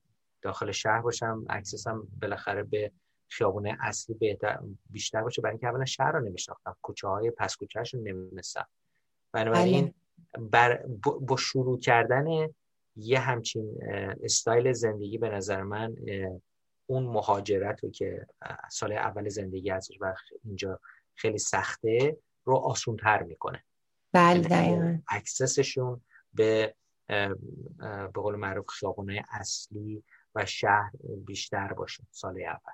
داخل 0.42 0.70
شهر 0.70 1.00
باشم. 1.00 1.44
access 1.48 2.00
م 2.00 2.08
بالاخره 2.22 2.62
به 2.62 2.92
خیابون 3.28 3.76
اصلی 3.80 4.14
بهتر 4.14 4.58
بیشتر 4.90 5.22
باشه. 5.22 5.42
برای 5.42 5.52
اینکه 5.52 5.66
اولا 5.66 5.84
شهر 5.84 6.12
رو 6.12 6.20
نمیشناختم. 6.20 6.76
کوچه 6.82 7.08
های 7.08 7.30
پس 7.30 7.56
کوچهش 7.56 7.94
رو 7.94 8.00
نمی‌دونستم. 8.00 8.66
بنابراین 9.32 9.94
بله. 10.34 10.48
بر 10.50 10.86
با 11.20 11.36
شروع 11.36 11.78
کردن 11.78 12.24
یه 12.96 13.18
همچین 13.18 13.78
استایل 14.22 14.72
زندگی 14.72 15.18
به 15.18 15.28
نظر 15.28 15.62
من 15.62 15.94
اون 16.90 17.02
مهاجرت 17.02 17.84
رو 17.84 17.90
که 17.90 18.26
سال 18.70 18.92
اول 18.92 19.28
زندگی 19.28 19.70
ازش 19.70 19.98
و 20.00 20.14
اینجا 20.44 20.80
خیلی 21.14 21.38
سخته 21.38 22.16
رو 22.44 22.56
آسون 22.56 22.96
تر 22.96 23.22
می‌کنه. 23.22 23.64
بله 24.12 24.50
یعنی 24.50 25.02
اکسسشون 25.08 26.00
به 26.34 26.74
به 27.86 28.10
قول 28.14 28.36
معروف 28.36 28.66
اصلی 29.30 30.04
و 30.34 30.46
شهر 30.46 30.90
بیشتر 31.26 31.72
باشه 31.72 32.06
سال 32.10 32.42
اول. 32.42 32.72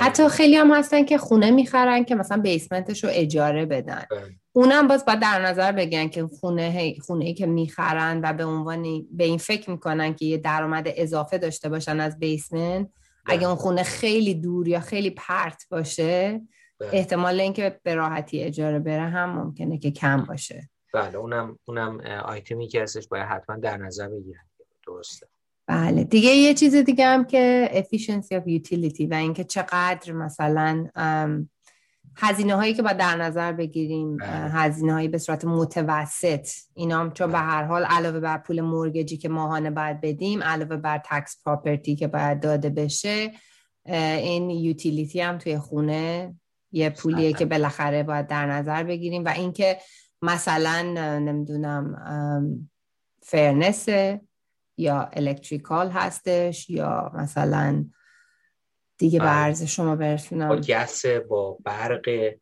حتی 0.00 0.28
خیلی 0.28 0.56
هم 0.56 0.74
هستن 0.74 1.04
که 1.04 1.18
خونه 1.18 1.50
می‌خرن 1.50 2.04
که 2.04 2.14
مثلا 2.14 2.42
بیسمنتش 2.42 3.04
رو 3.04 3.10
اجاره 3.12 3.66
بدن 3.66 4.04
بله. 4.10 4.36
اونم 4.52 4.88
باز 4.88 5.04
باید 5.04 5.20
در 5.20 5.46
نظر 5.46 5.72
بگن 5.72 6.08
که 6.08 6.26
خونه 6.26 6.94
خونه 7.06 7.24
ای 7.24 7.34
که 7.34 7.46
می‌خرن 7.46 8.20
و 8.24 8.32
به 8.32 8.44
عنوان 8.44 8.82
به 9.10 9.24
این 9.24 9.38
فکر 9.38 9.70
می‌کنن 9.70 10.14
که 10.14 10.24
یه 10.24 10.38
درآمد 10.38 10.88
اضافه 10.96 11.38
داشته 11.38 11.68
باشن 11.68 12.00
از 12.00 12.18
بیسمنت 12.18 12.88
بله. 13.26 13.36
اگه 13.36 13.46
اون 13.46 13.56
خونه 13.56 13.82
خیلی 13.82 14.34
دور 14.34 14.68
یا 14.68 14.80
خیلی 14.80 15.10
پرت 15.10 15.62
باشه 15.70 16.40
بله. 16.80 16.90
احتمال 16.92 17.40
اینکه 17.40 17.80
به 17.82 17.94
راحتی 17.94 18.42
اجاره 18.42 18.78
بره 18.78 19.08
هم 19.08 19.38
ممکنه 19.38 19.78
که 19.78 19.90
کم 19.90 20.24
باشه 20.24 20.70
بله 20.94 21.16
اونم 21.16 21.58
اونم 21.64 22.00
آیتمی 22.24 22.68
که 22.68 22.82
هستش 22.82 23.08
باید 23.08 23.26
حتما 23.26 23.56
در 23.56 23.76
نظر 23.76 24.08
بگیرن 24.08 24.44
درسته 24.86 25.28
بله. 25.68 26.04
دیگه 26.04 26.30
یه 26.30 26.54
چیز 26.54 26.74
دیگه 26.74 27.06
هم 27.06 27.24
که 27.24 27.70
efficiency 27.74 28.34
of 28.34 28.44
utility 28.60 29.10
و 29.10 29.14
اینکه 29.14 29.44
چقدر 29.44 30.12
مثلا 30.12 30.86
هزینه 32.16 32.54
هایی 32.54 32.74
که 32.74 32.82
باید 32.82 32.96
در 32.96 33.16
نظر 33.16 33.52
بگیریم 33.52 34.16
بله. 34.16 34.28
هزینه 34.30 34.92
هایی 34.92 35.08
به 35.08 35.18
صورت 35.18 35.44
متوسط 35.44 36.48
اینا 36.74 37.00
هم 37.00 37.12
چون 37.12 37.32
به 37.32 37.38
هر 37.38 37.64
حال 37.64 37.84
علاوه 37.84 38.20
بر 38.20 38.38
پول 38.38 38.60
مورگجی 38.60 39.16
که 39.16 39.28
ماهانه 39.28 39.70
باید 39.70 40.00
بدیم 40.00 40.42
علاوه 40.42 40.76
بر 40.76 41.02
تکس 41.04 41.42
پراپرتی 41.44 41.96
که 41.96 42.06
باید 42.06 42.40
داده 42.40 42.70
بشه 42.70 43.32
این 43.84 44.50
یوتیلیتی 44.50 45.20
هم 45.20 45.38
توی 45.38 45.58
خونه 45.58 46.34
یه 46.72 46.90
پولیه 46.90 47.32
که 47.32 47.44
بالاخره 47.46 48.02
باید 48.02 48.26
در 48.26 48.46
نظر 48.46 48.82
بگیریم 48.82 49.24
و 49.24 49.28
اینکه 49.28 49.78
مثلا 50.22 50.82
نمی‌دونم 51.18 51.96
فرنسه 53.22 54.27
یا 54.78 55.10
الکتریکال 55.12 55.90
هستش 55.90 56.70
یا 56.70 57.12
مثلا 57.14 57.84
دیگه 58.98 59.20
برز 59.20 59.58
بله. 59.58 59.66
شما 59.66 59.96
برسونم 59.96 60.48
با 60.48 60.56
گس 60.56 61.06
با 61.06 61.58
برق 61.64 62.34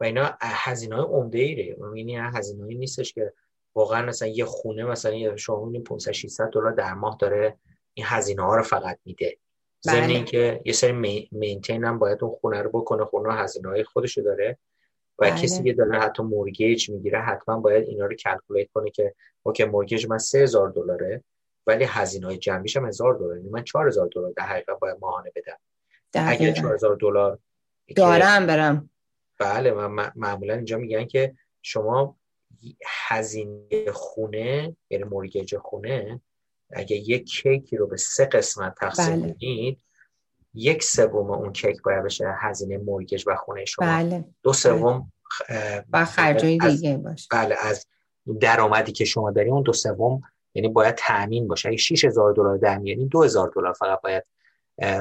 و 0.00 0.04
اینا 0.04 0.36
هزینه 0.40 0.96
های 0.96 1.04
عمده 1.04 1.38
ایره 1.38 1.76
یعنی 1.96 2.16
هزینه 2.16 2.74
نیستش 2.74 3.12
که 3.12 3.32
واقعا 3.74 4.06
مثلا 4.06 4.28
یه 4.28 4.44
خونه 4.44 4.84
مثلا 4.84 5.36
شما 5.36 5.72
500 5.86 6.12
600 6.12 6.50
دلار 6.50 6.72
در 6.72 6.94
ماه 6.94 7.16
داره 7.20 7.56
این 7.94 8.06
هزینه 8.08 8.42
ها 8.42 8.56
رو 8.56 8.62
فقط 8.62 8.98
میده 9.04 9.38
ضمن 9.82 10.00
بله. 10.00 10.14
اینکه 10.14 10.60
یه 10.64 10.72
سری 10.72 11.28
مینتین 11.32 11.84
هم 11.84 11.98
باید 11.98 12.24
اون 12.24 12.36
خونه 12.40 12.62
رو 12.62 12.70
بکنه 12.70 13.04
خونه 13.04 13.34
هزینه 13.34 13.68
های 13.68 13.84
خودشو 13.84 14.20
داره 14.20 14.58
و 15.18 15.30
بله. 15.30 15.42
کسی 15.42 15.62
که 15.62 15.72
داره 15.72 16.00
حتی 16.00 16.22
mortgage 16.22 16.90
می‌گیره 16.90 17.20
حتما 17.20 17.60
باید 17.60 17.88
اینا 17.88 18.06
رو 18.06 18.14
calculate 18.14 18.68
کنه 18.74 18.90
که 18.90 19.14
OK 19.42 19.64
mortgage 19.64 20.06
من 20.06 20.18
3000 20.18 20.70
دلاره 20.70 21.24
ولی 21.68 21.84
هزینه 21.84 22.26
های 22.26 22.38
جانبیش 22.38 22.76
هم 22.76 22.86
1000 22.86 23.14
دلار. 23.14 23.36
یعنی 23.36 23.48
من 23.48 23.64
4000 23.64 24.08
دلار 24.14 24.32
در 24.36 24.42
حقیقت 24.42 24.78
باید 24.78 24.96
ماهانه 25.00 25.32
بدم. 25.36 25.58
اگه 26.14 26.52
4000 26.52 26.96
دلار 26.96 27.38
دارم 27.96 28.46
برم. 28.46 28.90
بله 29.38 29.72
من 29.72 30.12
معمولا 30.16 30.54
اینجا 30.54 30.78
میگن 30.78 31.04
که 31.04 31.34
شما 31.62 32.16
هزینه 33.08 33.92
خونه 33.92 34.76
یعنی 34.90 35.04
mortgage 35.04 35.56
خونه 35.56 36.20
اگه 36.70 36.96
یک 36.96 37.24
کیکی 37.24 37.76
رو 37.76 37.86
به 37.86 37.96
سه 37.96 38.24
قسمت 38.24 38.74
تقسیم 38.74 39.20
بله. 39.20 39.34
کنید 39.34 39.78
یک 40.54 40.82
سوم 40.82 41.30
اون 41.30 41.52
کیک 41.52 41.82
باید 41.82 42.04
بشه 42.04 42.34
هزینه 42.38 42.78
مورگیج 42.78 43.24
و 43.26 43.36
خونه 43.36 43.64
شما. 43.64 43.86
بله. 43.86 44.24
دو 44.42 44.52
سوم 44.52 45.12
با 45.88 46.04
خرجای 46.04 46.58
دیگه 46.58 46.96
باشه. 46.96 47.26
بله 47.30 47.56
از 47.60 47.86
درآمدی 48.40 48.92
که 48.92 49.04
شما 49.04 49.30
داری 49.30 49.50
اون 49.50 49.62
دو 49.62 49.72
سوم 49.72 50.22
یعنی 50.58 50.68
باید 50.68 50.94
تامین 50.94 51.48
باشه. 51.48 51.68
اگه 51.68 51.76
6000 51.76 52.34
دلار 52.34 52.56
در 52.56 52.80
یعنی 52.84 53.06
2000 53.06 53.52
دلار 53.56 53.72
فقط 53.72 54.00
باید 54.00 54.24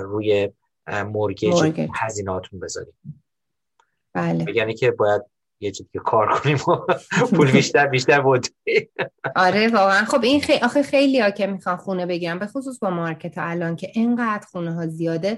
روی 0.01 0.49
مورگیج 0.87 1.83
هزینهاتون 1.95 2.59
بذاریم. 2.59 2.93
بله. 4.13 4.55
یعنی 4.55 4.73
که 4.73 4.91
باید 4.91 5.21
یه 5.59 5.71
چیزی 5.71 5.89
که 5.93 5.99
کار 5.99 6.39
کنیم 6.39 6.57
و 6.57 6.75
پول 7.35 7.51
بیشتر 7.51 7.87
بیشتر 7.87 8.21
بود 8.21 8.47
آره 9.35 9.67
واقعا. 9.67 10.05
خب 10.05 10.23
این 10.23 10.41
خیلی 10.41 10.59
آخه 10.59 10.83
خیلی 10.83 11.19
ها 11.19 11.29
که 11.29 11.47
می‌خوان 11.47 11.77
خونه 11.77 12.05
بگیرن 12.05 12.39
به 12.39 12.47
خصوص 12.47 12.79
با 12.79 12.89
مارکت 12.89 13.33
الان 13.37 13.75
که 13.75 13.91
اینقدر 13.93 14.45
خونه 14.51 14.73
ها 14.73 14.87
زیاده 14.87 15.37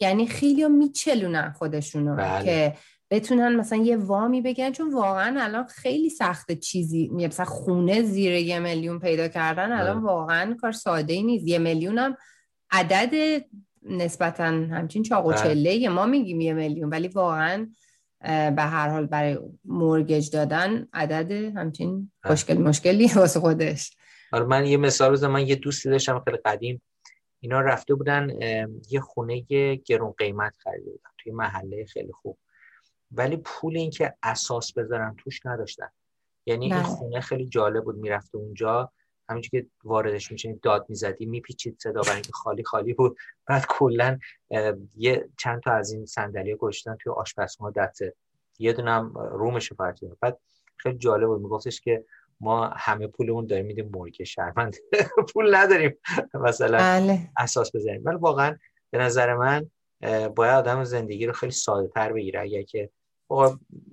یعنی 0.00 0.26
خیلی 0.26 0.62
ها 0.62 0.68
میچلونن 0.68 1.52
خودشونو 1.58 2.16
بله. 2.16 2.44
که 2.44 2.74
بتونن 3.10 3.56
مثلا 3.56 3.78
یه 3.78 3.96
وامی 3.96 4.40
بگن 4.40 4.72
چون 4.72 4.94
واقعا 4.94 5.42
الان 5.42 5.66
خیلی 5.66 6.10
سخته 6.10 6.56
چیزی 6.56 7.08
مثلا 7.08 7.46
خونه 7.46 8.02
زیر 8.02 8.32
یه 8.32 8.58
میلیون 8.58 8.98
پیدا 8.98 9.28
کردن 9.28 9.72
الان 9.72 9.96
بله. 10.00 10.06
واقعا 10.06 10.56
کار 10.60 10.72
ساده 10.72 11.12
ای 11.12 11.22
نیست. 11.22 11.46
یه 11.46 11.58
میلیون 11.58 11.98
هم 11.98 12.16
عدد 12.70 13.44
نسبتا 13.82 14.44
همچین 14.44 15.02
چاق 15.02 15.26
و 15.26 15.30
بله. 15.30 15.38
چله 15.42 15.88
ما 15.88 16.06
میگیم 16.06 16.40
یه 16.40 16.52
میلیون 16.54 16.90
ولی 16.90 17.08
واقعا 17.08 17.68
به 18.20 18.62
هر 18.62 18.88
حال 18.88 19.06
برای 19.06 19.38
مورگج 19.64 20.30
دادن 20.30 20.88
عدد 20.92 21.32
همچین 21.32 22.10
بله. 22.24 22.32
مشکل 22.32 22.58
مشکلی 22.58 23.06
واسه 23.16 23.40
خودش. 23.40 23.96
حالا 24.32 24.46
من 24.46 24.66
یه 24.66 24.76
مثال 24.76 25.12
بزنم. 25.12 25.30
من 25.30 25.46
یه 25.46 25.54
دوستی 25.56 25.90
داشتم 25.90 26.22
خیلی 26.24 26.38
قدیم. 26.44 26.82
اینا 27.40 27.60
رفته 27.60 27.94
بودن 27.94 28.30
یه 28.90 29.00
خونه 29.00 29.40
گرون 29.86 30.14
قیمت 30.18 30.52
خریده 30.58 30.90
بودن. 30.90 31.10
توی 31.18 31.32
محله 31.32 31.84
خیلی 31.84 32.12
خوب. 32.12 32.38
ولی 33.10 33.36
پول 33.36 33.76
این 33.76 33.90
که 33.90 34.14
اساس 34.22 34.72
بذارن 34.72 35.14
توش 35.18 35.46
نداشتن. 35.46 35.88
یعنی 36.46 36.64
این 36.64 36.74
بله. 36.74 36.82
خونه 36.82 37.20
خیلی 37.20 37.48
جالب 37.48 37.84
بود 37.84 37.96
می‌رفته 37.96 38.38
اونجا. 38.38 38.92
همینجور 39.28 39.60
که 39.60 39.66
واردش 39.84 40.32
میشه 40.32 40.58
داد 40.62 40.86
می‌زدی 40.88 41.26
میپیچید 41.26 41.78
صدا 41.82 42.00
برای 42.00 42.14
اینکه 42.14 42.32
خالی 42.32 42.64
خالی 42.64 42.94
بود. 42.94 43.16
بعد 43.46 43.66
کلا 43.68 44.18
یه 44.96 45.28
چند 45.38 45.62
تا 45.62 45.72
از 45.72 45.92
این 45.92 46.06
صندلی 46.06 46.56
گشتن 46.56 46.96
توی 46.96 47.12
آشپزخونه 47.12 47.72
دسته 47.72 48.14
یه 48.58 48.72
دونه 48.72 48.90
هم 48.90 49.12
رومش 49.14 49.72
فرد 49.72 49.98
بعد 50.20 50.38
خیلی 50.76 50.98
جالب 50.98 51.26
بود. 51.26 51.42
میگفتش 51.42 51.80
که 51.80 52.04
ما 52.40 52.66
همه 52.66 53.06
پولمون 53.06 53.46
داریم 53.46 53.66
میدیم 53.66 53.90
مرگ 53.94 54.24
شهروند. 54.24 54.76
پول 55.32 55.54
نداریم. 55.54 55.98
مثلا 56.34 56.78
بله. 56.78 57.30
اساس 57.36 57.76
بزنیم 57.76 58.02
ولی 58.04 58.16
واقعا 58.16 58.56
به 58.90 58.98
نظر 58.98 59.34
من 59.34 59.70
باید 60.28 60.54
آدم 60.54 60.84
زندگی 60.84 61.26
رو 61.26 61.32
خیلی 61.32 61.52
ساده 61.52 61.88
تر 61.88 62.12
بگیره. 62.12 62.40
اگر 62.40 62.62
که 62.62 62.90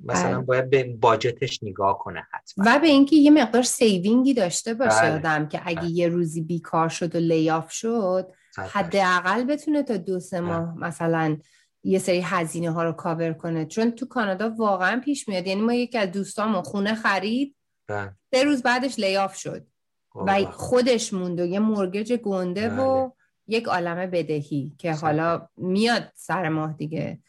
مثلا 0.04 0.38
بله. 0.38 0.46
باید 0.46 0.70
به 0.70 0.84
budget 0.84 1.44
ش 1.44 1.64
نگاه 1.64 2.00
کنه 2.00 2.28
حتما 2.32 2.66
و 2.68 2.80
به 2.80 2.88
اینکه 2.88 3.16
یه 3.16 3.32
مقدار 3.32 3.64
saving 3.64 4.24
ی 4.24 4.34
داشته 4.34 4.74
باشه 4.74 5.02
بله. 5.02 5.16
آدم 5.16 5.48
که 5.48 5.62
اگه 5.66 5.80
بله. 5.80 5.90
یه 5.90 6.08
روزی 6.08 6.42
بیکار 6.42 6.90
شد 6.90 7.16
و 7.16 7.20
layoff 7.20 7.72
شد. 7.72 8.32
حداقل 8.58 9.44
بتونه 9.44 9.84
تا 9.84 9.98
دو 9.98 10.20
سه 10.20 10.42
بله. 10.42 10.50
ماه 10.50 10.78
مثلا 10.78 11.38
یه 11.84 12.00
سری 12.00 12.22
هزینه 12.22 12.72
ها 12.72 12.84
رو 12.84 12.92
کاور 12.92 13.34
کنه 13.34 13.66
چون 13.66 13.92
تو 13.92 14.06
کانادا 14.06 14.50
واقعا 14.50 15.02
پیش 15.06 15.30
میاد 15.30 15.48
یعنی 15.48 15.62
ما 15.62 15.74
یکی 15.74 15.98
از 15.98 16.12
دوستامون 16.12 16.62
خونه 16.62 16.96
خرید 16.96 17.56
بله. 17.88 18.14
سه 18.34 18.44
روز 18.44 18.64
بعدش 18.64 19.00
layoff 19.00 19.36
شد 19.36 19.68
و. 20.16 20.46
خودش 20.46 21.14
موند 21.14 21.40
و 21.40 21.46
یه 21.46 21.60
mortgage 21.60 22.14
گنده 22.14 22.70
و 22.70 23.02
بله. 23.02 23.12
یک 23.48 23.66
عالمه 23.66 24.08
بدهی 24.08 24.76
که 24.78 24.94
حالا 24.94 25.48
میاد 25.58 26.12
سر 26.16 26.50
ماه 26.50 26.74
دیگه 26.74 27.00
بله. 27.00 27.20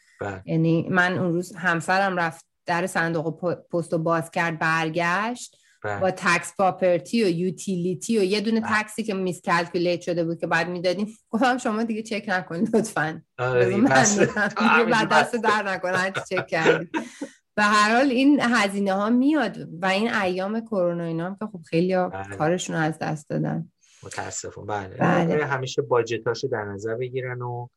یعنی 0.47 0.89
من 0.91 1.19
اون 1.19 1.33
روز 1.33 1.57
همسرم 1.57 2.17
رفت 2.17 2.45
در 2.67 2.87
صندوق 2.87 3.41
پست 3.73 3.95
و 3.95 3.99
باز 3.99 4.31
کرد 4.31 4.59
برگشت 4.59 5.57
بله. 5.85 6.01
با 6.01 6.11
tax 6.11 6.57
property 6.57 7.25
و 7.25 7.29
utility 7.29 8.19
و 8.19 8.23
یه 8.23 8.41
دونه 8.41 8.61
بله. 8.61 8.83
tax 8.83 8.98
ی 8.98 9.03
که 9.03 9.15
miscalculate 9.15 10.01
شده 10.01 10.25
بود 10.25 10.41
که 10.41 10.47
بعد 10.47 10.69
می‌دادیم 10.69 11.07
گفتم 11.31 11.59
شما 11.59 11.83
دیگه 11.83 12.03
چک 12.03 12.25
نکنید 12.29 12.77
لطفا 12.77 13.23
آره 13.39 13.77
بعد 13.81 15.09
دست. 15.09 15.37
در 15.37 15.81
هرچی 15.85 16.21
چک 16.37 16.47
کردی 16.47 16.89
به 17.57 17.63
هر 17.63 17.97
حال 17.97 18.11
این 18.11 18.41
هزینه 18.43 18.93
ها 18.93 19.11
میاد 19.11 19.59
و 19.83 19.87
این 19.87 20.15
ایام 20.15 20.61
کرونا 20.61 21.05
اینا 21.05 21.27
هم 21.27 21.37
که 21.41 21.47
خب 21.47 21.61
خیلی 21.67 21.97
بله. 21.97 22.37
کارشون 22.37 22.77
رو 22.77 22.83
از 22.83 22.99
دست 22.99 23.29
دادن 23.29 23.73
متاسفم 24.03 24.67
بله, 24.67 24.97
بله. 24.97 25.45
همیشه 25.45 25.83
باجتاشو 25.83 26.49
در 26.49 26.65
نظر 26.65 26.95
بگیرن 26.95 27.43
و 27.43 27.69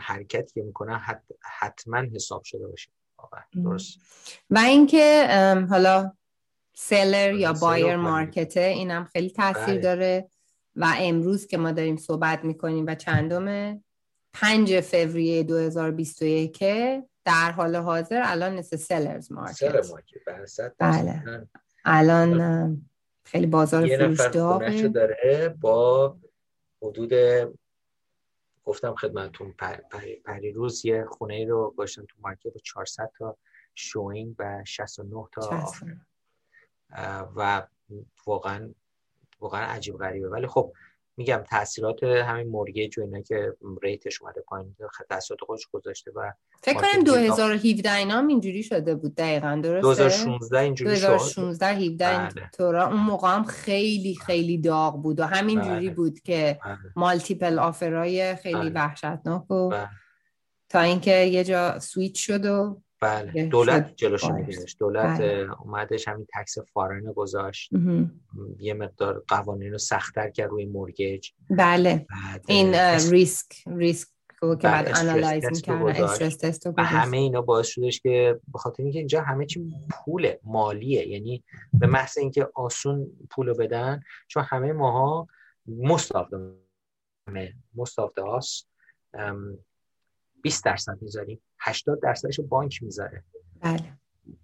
حرکتی 0.00 0.54
که 0.54 0.62
می‌کنن 0.62 0.98
حت... 0.98 1.22
حتما 1.58 1.98
حساب 2.14 2.44
شده 2.44 2.66
باشه. 2.66 2.90
درست. 3.64 3.98
و 4.50 4.58
اینکه 4.58 5.26
حالا 5.70 6.12
سلر 6.74 7.34
یا 7.34 7.54
سلر 7.54 7.60
بایر 7.60 7.96
مارکته 7.96 8.60
اینم 8.60 9.04
خیلی 9.04 9.30
تاثیر 9.30 9.64
بله. 9.64 9.78
داره. 9.78 10.28
و 10.76 10.94
امروز 10.98 11.46
که 11.46 11.58
ما 11.58 11.72
داریم 11.72 11.96
صحبت 11.96 12.44
می‌کنیم 12.44 12.84
و 12.88 12.94
چندم 12.94 13.78
5 14.32 14.80
فوریه 14.80 15.42
2021 15.42 16.58
در 17.24 17.52
حال 17.52 17.76
حاضر 17.76 18.22
الان 18.24 18.54
مثل 18.54 18.76
seller's 18.76 19.32
market. 19.32 19.90
market. 19.90 20.72
بله 20.78 21.22
بله. 21.26 21.48
الان 21.84 22.40
ام، 22.40 22.90
خیلی 23.24 23.46
بازار 23.46 23.96
فروش 23.96 24.20
داره 24.94 25.56
با 25.60 26.16
حدود 26.82 27.12
گفتم 28.64 28.94
خدمتتون 28.94 29.52
پر... 29.52 29.76
پر... 29.76 30.00
پریروز 30.24 30.86
یه 30.86 31.04
خونه 31.04 31.46
رو 31.46 31.74
گذاشتم 31.76 32.04
تو 32.04 32.16
market 32.20 32.52
با 32.52 32.60
400 32.64 33.10
تا 33.18 33.36
showing 33.74 34.34
و 34.38 34.64
69 34.64 35.26
تا 35.32 35.42
offer 35.42 35.96
و 37.36 37.66
واقعا 38.26 38.74
واقعا 39.40 39.66
عجیب 39.66 39.96
غریبه. 39.96 40.28
ولی 40.28 40.46
خب 40.46 40.72
میگم 41.16 41.44
تاثیرات 41.50 42.02
همین 42.02 42.46
مورگیج 42.46 42.98
و 42.98 43.02
اینا 43.02 43.20
که 43.20 43.56
ریتش 43.82 44.22
اومده 44.22 44.40
پایین 44.40 44.76
تاثیرات 45.08 45.40
خودش 45.46 45.68
گذاشته 45.72 46.10
و 46.14 46.32
فکر 46.62 46.74
کنم 46.74 47.04
دیگه 47.04 47.26
2017 47.26 47.94
اینا 47.94 48.14
هم 48.14 48.26
اینجوری 48.26 48.62
شده 48.62 48.94
بود 48.94 49.14
دقیقا 49.14 49.60
درسته 49.64 49.80
2016 49.80 50.58
اینجوری 50.58 50.96
شد 50.96 51.06
2016 51.06 51.66
17 51.66 52.06
بله. 52.06 52.32
اینطورا 52.36 52.86
اون 52.86 53.00
موقع 53.00 53.28
هم 53.34 53.44
خیلی 53.44 54.14
خیلی 54.26 54.58
داغ 54.58 55.02
بود 55.02 55.20
و 55.20 55.24
همین 55.24 55.60
جوری 55.60 55.86
بله. 55.86 55.90
بود 55.90 56.20
که 56.20 56.58
بله. 56.64 56.78
مالتیپل 56.96 57.58
آفرای 57.58 58.36
خیلی 58.36 58.70
بله. 58.70 58.72
وحشتناک 58.74 59.50
و 59.50 59.68
بله. 59.68 59.88
تا 60.68 60.80
اینکه 60.80 61.16
یه 61.16 61.44
جا 61.44 61.78
سویچ 61.78 62.26
شد 62.26 62.46
و 62.46 62.82
بله 63.02 63.36
یه 63.36 63.46
دولت 63.46 63.96
باعث. 63.96 64.32
میگیرش 64.32 64.76
دولت 64.78 65.20
بله. 65.20 65.60
اومدش 65.60 66.08
همین 66.08 66.26
تکس 66.34 66.58
فارن 66.58 67.12
گذاشت. 67.12 67.70
یه 68.58 68.74
مقدار 68.74 69.24
قوانین 69.28 69.72
رو 69.72 69.78
سختتر 69.78 70.30
کرد 70.30 70.50
روی 70.50 70.66
مورگیج 70.66 71.30
بله 71.50 72.06
بعد 72.10 72.44
این 72.48 72.74
ریسک 73.10 73.46
ریسک 73.66 74.08
که 74.40 74.46
بله، 74.46 74.90
بعد 74.92 75.44
رو 75.44 75.50
می‌کردن. 75.50 76.04
استرس 76.04 76.36
تست 76.36 76.66
و. 76.66 76.72
همه 76.82 77.16
اینا 77.16 77.40
باعث 77.40 77.66
شدش 77.66 78.00
که 78.00 78.40
به 78.52 78.58
خاطر 78.58 78.82
اینکه 78.82 78.98
اینجا 78.98 79.22
همه 79.22 79.46
چی 79.46 79.72
پوله 79.90 80.40
مالیه 80.42 81.08
یعنی 81.08 81.44
به 81.72 81.86
محض 81.86 82.18
اینکه 82.18 82.48
آسون 82.54 83.06
پولو 83.30 83.54
بدن 83.54 84.02
چون 84.28 84.42
همه 84.42 84.72
ماها 84.72 85.28
the 88.16 88.40
us 88.40 88.64
ام، 89.14 89.58
20 90.42 90.64
درصد 90.64 90.98
می‌ذاریم 91.00 91.40
80 91.64 92.00
درصدش 92.00 92.38
رو 92.38 92.44
بانک 92.44 92.82
می‌ذاره. 92.82 93.24
بله. 93.60 93.92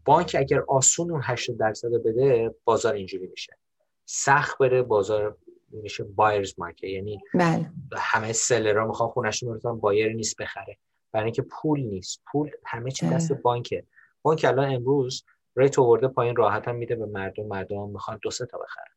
بانک 0.04 0.36
اگر 0.38 0.60
آسون 0.68 1.10
اون 1.10 1.20
80 1.24 1.58
درصد 1.58 1.88
رو 1.88 1.98
بده 1.98 2.54
بازار 2.64 2.94
اینجوری 2.94 3.26
میشه. 3.26 3.56
سخت 4.04 4.58
بره 4.58 4.82
بازار 4.82 5.36
میشه 5.70 6.04
بایرز 6.04 6.54
مارکت 6.58 6.84
یعنی 6.84 7.20
بله. 7.34 7.70
همه 7.96 8.32
سلرها 8.32 8.86
می‌خوان 8.86 9.08
خونهشون 9.08 9.60
رو 9.60 9.76
بایر 9.76 10.12
نیست 10.12 10.36
بخره. 10.36 10.78
برای 11.12 11.24
اینکه 11.24 11.42
پول 11.42 11.80
نیست. 11.80 12.22
پول 12.32 12.50
همه 12.66 12.90
چی 12.90 13.08
دست 13.08 13.32
بانکه. 13.32 13.84
بانک 14.22 14.44
الان 14.48 14.74
امروز 14.74 15.24
ریت 15.56 15.78
آورده 15.78 16.08
پایین 16.08 16.36
راحت 16.36 16.68
هم 16.68 16.76
میده 16.76 16.96
به 16.96 17.06
مردم. 17.06 17.46
مردم 17.46 17.88
می‌خوان 17.88 18.18
دو 18.22 18.30
سه 18.30 18.46
تا 18.46 18.58
بخرن. 18.58 18.94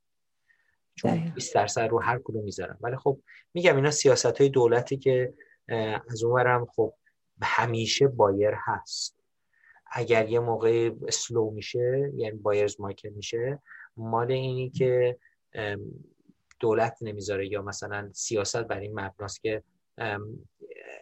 چون 0.95 1.11
دقیقا. 1.11 1.31
20 1.35 1.55
درصد 1.55 1.81
رو 1.81 2.01
هر 2.01 2.19
کدوم 2.23 2.43
می‌ذارن. 2.43 2.77
ولی 2.81 2.95
خب 2.95 3.19
میگم 3.53 3.75
اینا 3.75 3.91
سیاست 3.91 4.41
های 4.41 4.49
دولتی 4.49 4.97
که 4.97 5.33
از 6.09 6.23
اونورم 6.23 6.65
خب 6.65 6.93
همیشه 7.43 8.07
بایر 8.07 8.53
هست. 8.55 9.17
اگر 9.91 10.29
یه 10.29 10.39
موقع 10.39 10.91
سلو 11.09 11.51
میشه 11.51 12.11
یعنی 12.15 12.37
بایرز 12.37 12.81
مارکت 12.81 13.11
میشه 13.11 13.61
مال 13.97 14.31
اینی 14.31 14.69
که 14.69 15.17
دولت 16.59 16.97
نمی‌ذاره 17.01 17.47
یا 17.47 17.61
مثلا 17.61 18.09
سیاست 18.13 18.63
بر 18.63 18.79
این 18.79 18.99
مبناست 18.99 19.41
که 19.41 19.63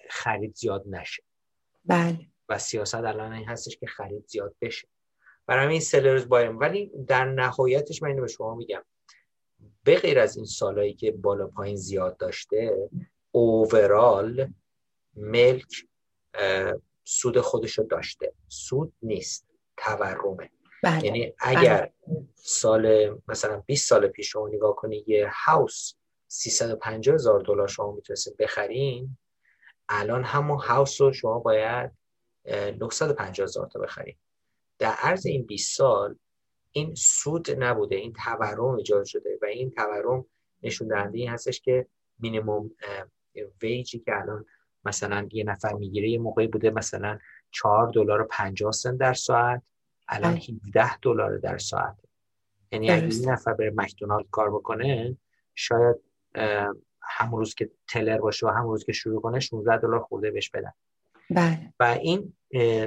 خرید 0.10 0.56
زیاد 0.56 0.84
نشه. 0.88 1.23
بله. 1.86 2.19
و 2.49 2.60
سیاست 2.60 2.95
الان 2.95 3.34
این 3.34 3.47
هستش 3.47 3.78
که 3.78 3.88
خرید 3.88 4.28
زیاد 4.28 4.56
بشه. 4.62 4.88
برای 5.45 5.65
همین 5.65 5.80
سلرز 5.80 6.28
بایم 6.28 6.60
ولی 6.60 6.91
در 7.08 7.25
نهایتش 7.25 8.04
من 8.04 8.10
اینو 8.10 8.21
به 8.21 8.28
شما 8.28 8.56
میگم. 8.56 8.84
به 9.84 9.95
غیر 9.95 10.19
از 10.19 10.36
این 10.36 10.45
سالایی 10.45 10.93
که 10.93 11.12
بالا 11.12 11.47
پایین 11.47 11.75
زیاد 11.75 12.17
داشته 12.17 12.89
اوورال 13.32 14.54
ملک 15.15 15.86
سود 17.04 17.39
خودشو 17.39 17.84
داشته. 17.84 18.34
سود 18.48 18.94
نیست 19.02 19.48
تورمه. 19.78 20.50
بله. 20.84 21.06
یعنی 21.06 21.34
اگر 21.39 21.92
سال 22.36 23.15
مثلا 23.28 23.63
20 23.65 23.89
سال 23.89 24.08
پیش 24.08 24.32
شما 24.32 24.48
نگاه 24.48 24.76
کنی 24.76 25.04
یه 25.08 25.32
هاوس 25.46 25.94
350 26.28 27.15
هزار 27.15 27.39
دلار 27.39 27.68
شما 27.68 27.92
می‌تونستید 27.92 28.38
بخرین 28.38 29.18
الان 29.89 30.24
همون 30.24 30.60
هاوس 30.60 31.02
رو 31.02 31.13
شما 31.13 31.39
باید 31.39 31.92
اه، 32.46 32.72
950 32.72 33.44
هزار 33.44 33.68
تا 33.68 33.80
بخرین. 33.80 34.15
در 34.80 34.92
عرض 34.92 35.26
این 35.26 35.46
20 35.46 35.78
سال 35.78 36.15
این 36.72 36.96
سود 36.96 37.63
نبوده 37.63 37.96
این 37.96 38.13
تورم 38.13 38.76
ایجاد 38.76 39.06
شده 39.06 39.39
و 39.42 39.46
این 39.46 39.72
تورم 39.72 40.26
نشون 40.63 40.88
دهنده 40.88 41.18
این 41.18 41.30
هستش 41.30 41.62
که 41.62 41.88
مینیموم 42.20 42.72
ویجی 43.62 44.00
که 44.00 44.12
الان 44.15 44.46
مثلا 44.89 45.28
یه 45.32 45.43
نفر 45.43 45.73
می‌گیره 45.73 46.10
یه 46.10 46.19
موقعی 46.19 46.47
بوده 46.47 46.69
مثلا 46.69 47.19
4 47.52 47.91
دلار 47.95 48.21
و 48.21 48.28
50 48.30 48.71
سنت 48.71 48.97
در 48.97 49.13
ساعت 49.13 49.62
الان 50.08 50.38
17 50.38 50.97
دلار 50.97 51.38
در 51.38 51.58
ساعت. 51.58 51.95
یعنی 52.71 52.91
اگه 52.91 53.06
این 53.06 53.30
نفر 53.30 53.54
بره 53.54 53.71
مکدونالد 53.75 54.25
کار 54.32 54.52
بکنه 54.52 55.17
شاید 55.56 55.95
همون 57.02 57.39
روز 57.39 57.56
که 57.56 57.69
تلر 57.88 58.17
باشه 58.17 58.47
و 58.47 58.49
همون 58.49 58.69
روز 58.69 58.86
که 58.86 58.91
شروع 58.91 59.21
کنه 59.21 59.39
16 59.39 59.78
دلار 59.78 59.99
خورده 59.99 60.32
بهش 60.32 60.49
بدن. 60.49 60.73
بله. 61.30 61.73
و 61.80 61.84
این 61.84 62.34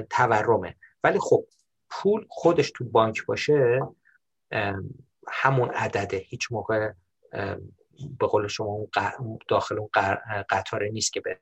تورمه. 0.09 0.75
ولی 1.03 1.19
خب 1.19 1.45
پول 1.89 2.25
خودش 2.29 2.71
تو 2.71 2.83
بانک 2.83 3.25
باشه 3.25 3.81
همون 5.27 5.69
عدده. 5.69 6.17
هیچ 6.17 6.51
موقع 6.51 6.91
به 8.19 8.27
قول 8.27 8.47
شما 8.47 8.87
داخل 9.47 9.79
اون 9.79 9.89
قطاره 10.49 10.89
نیست 10.89 11.13
که 11.13 11.21
به 11.21 11.39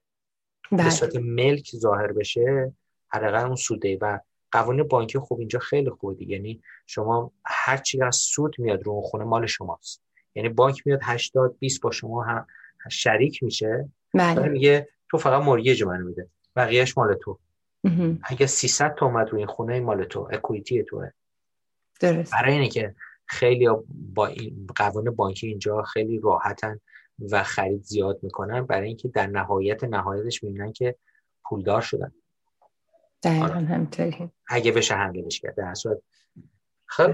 بله. 0.71 0.89
صورت 0.89 1.15
ملک 1.15 1.71
ظاهر 1.75 2.11
بشه 2.11 2.73
حداقل 3.07 3.45
اون 3.45 3.55
سوده. 3.55 3.97
و 4.01 4.19
قوانین 4.51 4.83
بانکی 4.83 5.19
خوب 5.19 5.39
اینجا 5.39 5.59
خیلی 5.59 5.89
خوبه 5.89 6.29
یعنی 6.29 6.61
شما 6.87 7.31
هر 7.45 7.77
چی 7.77 8.03
از 8.03 8.15
سود 8.15 8.55
میاد 8.57 8.83
رو 8.83 8.91
اون 8.91 9.01
خونه 9.01 9.23
مال 9.23 9.45
شماست. 9.45 10.01
یعنی 10.35 10.49
بانک 10.49 10.87
میاد 10.87 10.99
80 11.03 11.57
20 11.59 11.81
با 11.81 11.91
شما 11.91 12.23
هم 12.23 12.47
شریک 12.91 13.43
میشه. 13.43 13.89
بله. 14.13 14.49
میگه 14.49 14.87
تو 15.09 15.17
فقط 15.17 15.43
مورگیج 15.43 15.83
من 15.83 16.01
میده. 16.01 16.27
بقیهش 16.55 16.97
مال 16.97 17.15
تو. 17.15 17.39
اگه 18.23 18.47
300 18.47 18.95
تومت 18.95 19.29
روی 19.29 19.39
این 19.39 19.47
خونه 19.47 19.79
مال 19.79 20.03
تو. 20.03 20.27
اکویتی 20.31 20.83
توه. 20.83 21.09
درست. 21.99 22.33
برای 22.33 22.53
اینه 22.53 22.69
که 22.69 22.95
خیلی 23.25 23.67
با 24.13 24.27
این 24.27 24.67
قوانین 24.75 25.11
بانکی 25.11 25.47
اینجا 25.47 25.81
خیلی 25.81 26.19
راحتن. 26.23 26.79
و 27.31 27.43
خرید 27.43 27.83
زیاد 27.83 28.19
می‌کنن 28.23 28.65
برای 28.65 28.87
اینکه 28.87 29.07
در 29.07 29.27
نهایت 29.27 29.83
نهایتش 29.83 30.43
می‌بینن 30.43 30.73
که 30.73 30.95
پولدار 31.43 31.81
شدن. 31.81 32.11
دقیقا 33.23 33.45
آره. 33.45 34.31
اگه 34.49 34.71
بشه 34.71 34.95
هندلش 34.95 35.39
کرد 35.39 35.55
در 35.55 35.73
صورت. 35.73 35.97
خب. 36.85 37.13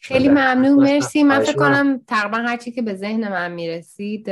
خیلی 0.00 0.28
ممنون. 0.28 0.84
مرسی. 0.84 1.22
من 1.22 1.40
فکر 1.40 1.56
کنم 1.56 2.00
تقریبا 2.06 2.38
هر 2.38 2.56
چی 2.56 2.70
که 2.72 2.82
به 2.82 2.94
ذهن 2.94 3.28
من 3.28 3.52
می‌رسید 3.52 4.30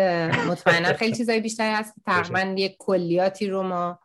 مطمئنا 0.49 0.93
خیلی 0.99 1.17
چیزای 1.17 1.41
بیشتری 1.41 1.75
هست. 1.75 1.95
تقریبا 2.07 2.55
یک 2.59 2.77
کلیاتی 2.79 3.47
رو 3.47 3.63
ما 3.63 4.01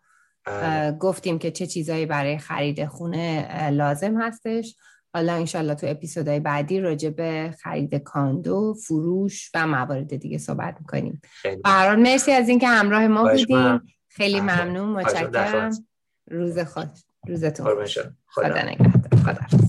بله. 0.45 0.91
گفتیم 0.91 1.39
که 1.39 1.52
چه 1.52 1.67
چیزایی 1.67 2.06
برای 2.06 2.38
خرید 2.38 2.86
خونه 2.86 3.69
لازم 3.69 4.22
هستش. 4.22 4.76
حالا 5.13 5.34
انشالله 5.34 5.76
تو 5.76 5.88
اپیزودهای 5.88 6.39
بعدی 6.39 6.80
راجع 6.80 7.10
به 7.10 7.56
خرید 7.62 7.95
کاندو 7.95 8.74
فروش 8.74 9.52
و 9.54 9.67
موارد 9.67 10.15
دیگه 10.15 10.38
صحبت 10.38 10.76
می‌کنیم. 10.80 11.22
برحال 11.63 12.00
مرسی 12.00 12.32
از 12.32 12.50
اینکه 12.50 12.67
همراه 12.67 13.08
ما 13.08 13.32
بودیم. 13.32 13.82
خیلی 14.08 14.41
ممنون. 14.41 14.89
متشکرم. 14.89 15.72
روز 16.32 16.60
خود 16.60 16.89
روزتون 17.28 17.86
خدا 18.28 18.62
نگهدار. 18.62 19.19
خدا 19.24 19.68